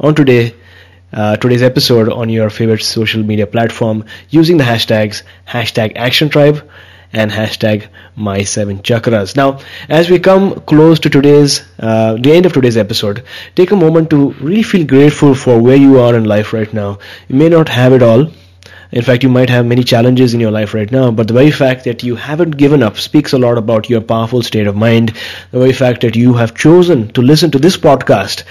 [0.00, 0.54] on today
[1.12, 6.68] uh, today's episode on your favorite social media platform using the hashtags hashtag action tribe
[7.12, 7.86] and hashtag
[8.16, 9.36] my seven chakras.
[9.36, 13.24] Now as we come close to today's uh, the end of today's episode
[13.54, 16.98] take a moment to really feel grateful for where you are in life right now.
[17.28, 18.28] You may not have it all.
[18.94, 21.50] In fact, you might have many challenges in your life right now, but the very
[21.50, 25.08] fact that you haven't given up speaks a lot about your powerful state of mind.
[25.50, 28.44] The very fact that you have chosen to listen to this podcast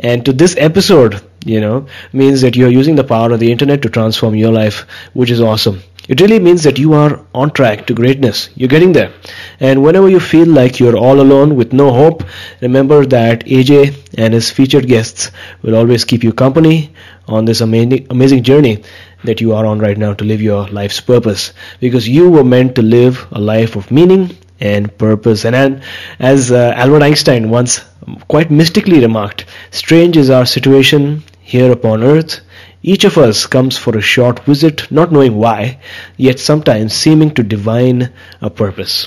[0.00, 3.82] and to this episode, you know, means that you're using the power of the internet
[3.82, 5.82] to transform your life, which is awesome.
[6.08, 8.48] It really means that you are on track to greatness.
[8.56, 9.12] You're getting there.
[9.60, 12.24] And whenever you feel like you're all alone with no hope,
[12.60, 15.30] remember that AJ and his featured guests
[15.62, 16.92] will always keep you company
[17.28, 18.82] on this amazing, amazing journey
[19.22, 21.52] that you are on right now to live your life's purpose.
[21.78, 25.44] Because you were meant to live a life of meaning and purpose.
[25.44, 25.82] And
[26.18, 27.80] as uh, Albert Einstein once
[28.28, 32.40] quite mystically remarked, strange is our situation here upon earth.
[32.82, 35.80] Each of us comes for a short visit, not knowing why,
[36.16, 39.06] yet sometimes seeming to divine a purpose.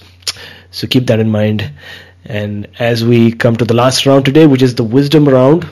[0.72, 1.72] So keep that in mind.
[2.26, 5.68] And as we come to the last round today, which is the wisdom round,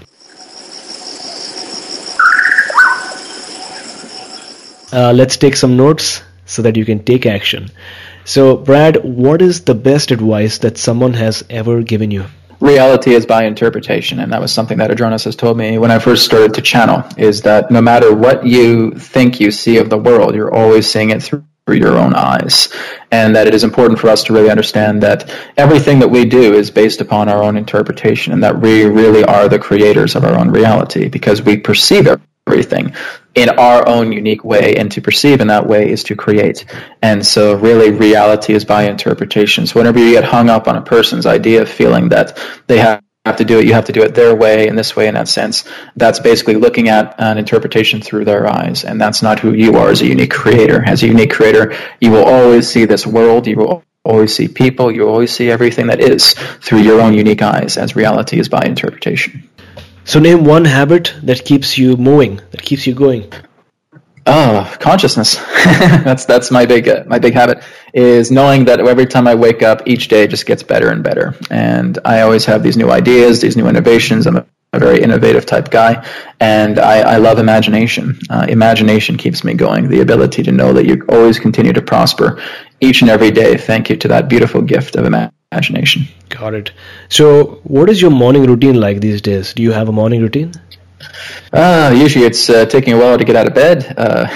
[4.91, 7.69] uh, let's take some notes so that you can take action.
[8.23, 12.25] So, Brad, what is the best advice that someone has ever given you?
[12.59, 15.97] Reality is by interpretation, and that was something that Adronis has told me when I
[15.97, 17.03] first started to channel.
[17.17, 21.09] Is that no matter what you think you see of the world, you're always seeing
[21.09, 22.69] it through your own eyes.
[23.11, 26.53] And that it is important for us to really understand that everything that we do
[26.53, 30.37] is based upon our own interpretation and that we really are the creators of our
[30.37, 32.07] own reality because we perceive
[32.47, 32.93] everything
[33.35, 36.65] in our own unique way and to perceive in that way is to create.
[37.01, 39.65] And so really reality is by interpretation.
[39.67, 43.01] So whenever you get hung up on a person's idea of feeling that they have
[43.37, 45.27] to do it you have to do it their way in this way in that
[45.27, 45.63] sense
[45.95, 48.83] that's basically looking at an interpretation through their eyes.
[48.83, 50.83] And that's not who you are as a unique creator.
[50.83, 54.91] As a unique creator you will always see this world you will always see people
[54.91, 58.63] you always see everything that is through your own unique eyes as reality is by
[58.65, 59.47] interpretation
[60.03, 63.31] so name one habit that keeps you moving, that keeps you going.
[64.27, 65.35] Oh, consciousness.
[65.65, 69.63] that's that's my big uh, my big habit is knowing that every time I wake
[69.63, 71.35] up, each day just gets better and better.
[71.49, 74.27] And I always have these new ideas, these new innovations.
[74.27, 76.07] I'm a, a very innovative type guy,
[76.39, 78.19] and I, I love imagination.
[78.29, 79.89] Uh, imagination keeps me going.
[79.89, 82.41] The ability to know that you always continue to prosper
[82.79, 83.57] each and every day.
[83.57, 86.07] Thank you to that beautiful gift of imagination imagination.
[86.31, 86.71] Got it.
[87.09, 89.53] So, what is your morning routine like these days?
[89.53, 90.53] Do you have a morning routine?
[91.51, 94.27] Uh, usually it's uh, taking a while to get out of bed, uh,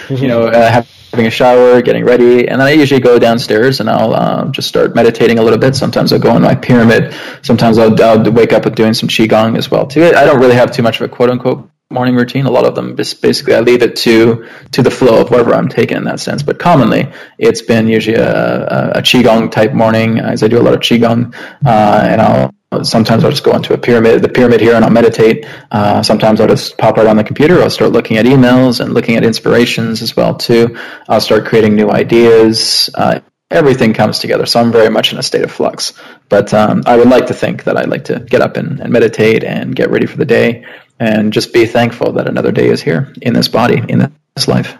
[0.10, 3.88] you know, uh, having a shower, getting ready, and then I usually go downstairs and
[3.88, 5.74] I'll uh, just start meditating a little bit.
[5.74, 7.14] Sometimes I'll go in my pyramid.
[7.42, 10.04] Sometimes I'll, I'll wake up with doing some qigong as well too.
[10.04, 12.44] I don't really have too much of a quote unquote morning routine.
[12.46, 15.54] A lot of them just basically I leave it to to the flow of wherever
[15.54, 16.42] I'm taken in that sense.
[16.42, 20.64] But commonly, it's been usually a, a, a qigong type morning, as I do a
[20.64, 21.34] lot of qigong,
[21.64, 22.54] uh, and I'll.
[22.82, 25.46] Sometimes I'll just go into a pyramid, the pyramid here, and I'll meditate.
[25.70, 27.62] Uh, sometimes I'll just pop right on the computer.
[27.62, 30.76] I'll start looking at emails and looking at inspirations as well too.
[31.08, 32.90] I'll start creating new ideas.
[32.92, 34.44] Uh, everything comes together.
[34.44, 35.92] So I'm very much in a state of flux.
[36.28, 38.92] But um, I would like to think that I'd like to get up and, and
[38.92, 40.64] meditate and get ready for the day
[40.98, 44.76] and just be thankful that another day is here in this body, in this life.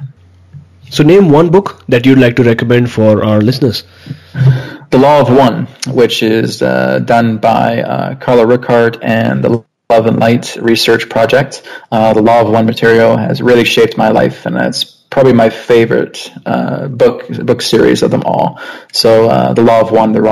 [0.91, 3.85] So, name one book that you'd like to recommend for our listeners.
[4.91, 10.07] The Law of One, which is uh, done by uh, Carla Rueckert and the Love
[10.07, 11.63] and Light Research Project.
[11.91, 15.51] Uh, the Law of One material has really shaped my life, and that's probably my
[15.51, 18.61] favorite uh, book book series of them all.
[18.93, 20.23] So, uh, The Law of One, The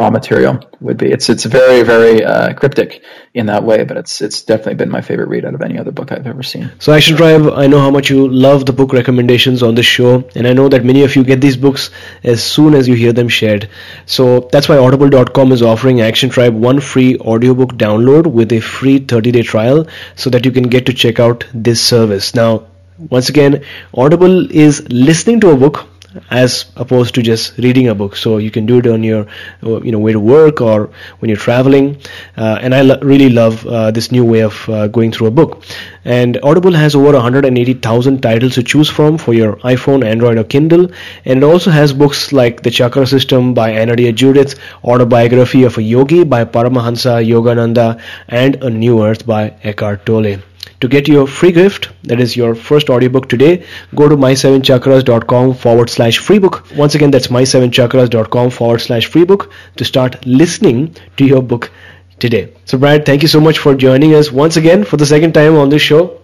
[0.00, 1.12] Ra material would be.
[1.12, 3.02] It's it's very very uh, cryptic
[3.34, 5.92] in that way, but it's it's definitely been my favorite read out of any other
[5.92, 6.72] book I've ever seen.
[6.80, 10.24] So Action Tribe, I know how much you love the book recommendations on this show,
[10.34, 11.90] and I know that many of you get these books
[12.24, 13.68] as soon as you hear them shared.
[14.06, 18.98] So that's why Audible.com is offering Action Tribe one free audiobook download with a free
[18.98, 19.86] 30-day trial,
[20.16, 22.34] so that you can get to check out this service.
[22.34, 22.66] Now,
[23.10, 23.64] once again,
[23.94, 25.86] Audible is listening to a book
[26.30, 28.16] as opposed to just reading a book.
[28.16, 29.26] So you can do it on your
[29.62, 31.96] you know way to work or when you're traveling.
[32.36, 35.30] Uh, and I lo- really love uh, this new way of uh, going through a
[35.30, 35.64] book.
[36.04, 40.90] And Audible has over 180,000 titles to choose from for your iPhone, Android, or Kindle.
[41.24, 45.82] And it also has books like The Chakra System by Anodea Judith, Autobiography of a
[45.82, 50.38] Yogi by Paramahansa Yogananda, and A New Earth by Eckhart Tolle.
[50.82, 53.64] To get your free gift, that is your first audiobook today,
[53.94, 56.66] go to my7chakras.com forward slash free book.
[56.74, 61.70] Once again, that's my7chakras.com forward slash free book to start listening to your book
[62.18, 62.52] today.
[62.64, 65.54] So, Brad, thank you so much for joining us once again for the second time
[65.54, 66.20] on this show.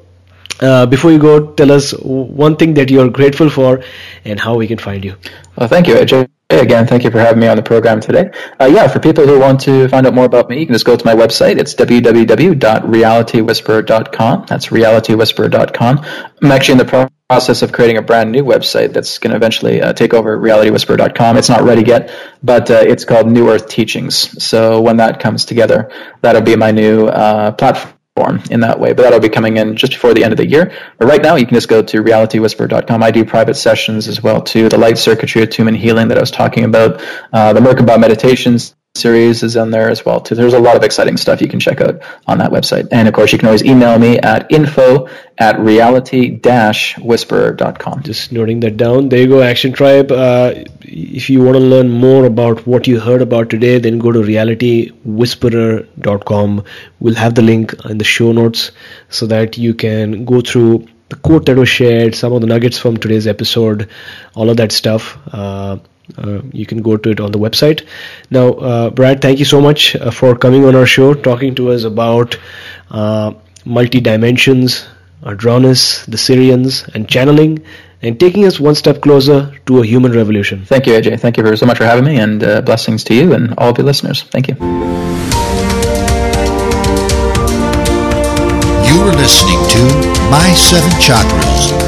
[0.60, 3.84] Uh, before you go, tell us one thing that you're grateful for
[4.24, 5.14] and how we can find you.
[5.56, 6.28] Well, thank you, Ajay.
[6.50, 8.30] Hey again, thank you for having me on the program today.
[8.58, 10.86] Uh, yeah, for people who want to find out more about me, you can just
[10.86, 11.58] go to my website.
[11.58, 14.46] It's www.realitywhisperer.com.
[14.48, 16.06] That's realitywhisperer.com.
[16.40, 19.82] I'm actually in the process of creating a brand new website that's going to eventually
[19.82, 21.36] uh, take over realitywhisperer.com.
[21.36, 22.10] It's not ready yet,
[22.42, 24.42] but uh, it's called New Earth Teachings.
[24.42, 25.92] So when that comes together,
[26.22, 27.50] that'll be my new uh,
[28.18, 28.92] platform in that way.
[28.92, 30.72] But that'll be coming in just before the end of the year.
[30.98, 33.02] But right now, you can just go to realitywhisper.com.
[33.02, 34.68] I do private sessions as well too.
[34.68, 37.02] The light circuitry attunement healing that I was talking about,
[37.32, 40.34] uh, the Merkaba meditations series is on there as well too.
[40.34, 42.88] There's a lot of exciting stuff you can check out on that website.
[42.92, 48.02] And of course, you can always email me at info at reality-whisperer.com.
[48.02, 49.08] Just noting that down.
[49.08, 50.10] There you go, Action Tribe.
[50.10, 54.12] Uh, if you want to learn more about what you heard about today, then go
[54.12, 56.64] to realitywhisperer.com.
[57.00, 58.72] We'll have the link in the show notes
[59.08, 62.78] so that you can go through the quote that was shared, some of the nuggets
[62.78, 63.88] from today's episode,
[64.34, 65.18] all of that stuff.
[65.32, 65.78] Uh,
[66.16, 67.86] uh, you can go to it on the website.
[68.30, 71.70] Now, uh, Brad, thank you so much uh, for coming on our show, talking to
[71.70, 72.38] us about
[72.90, 73.34] uh,
[73.64, 74.86] multi dimensions,
[75.22, 77.64] Adronis, the Sirians, and channeling,
[78.02, 80.64] and taking us one step closer to a human revolution.
[80.64, 81.20] Thank you, AJ.
[81.20, 83.70] Thank you very so much for having me, and uh, blessings to you and all
[83.70, 84.22] of your listeners.
[84.22, 84.54] Thank you.
[88.88, 89.82] You were listening to
[90.30, 91.87] My Seven Chakras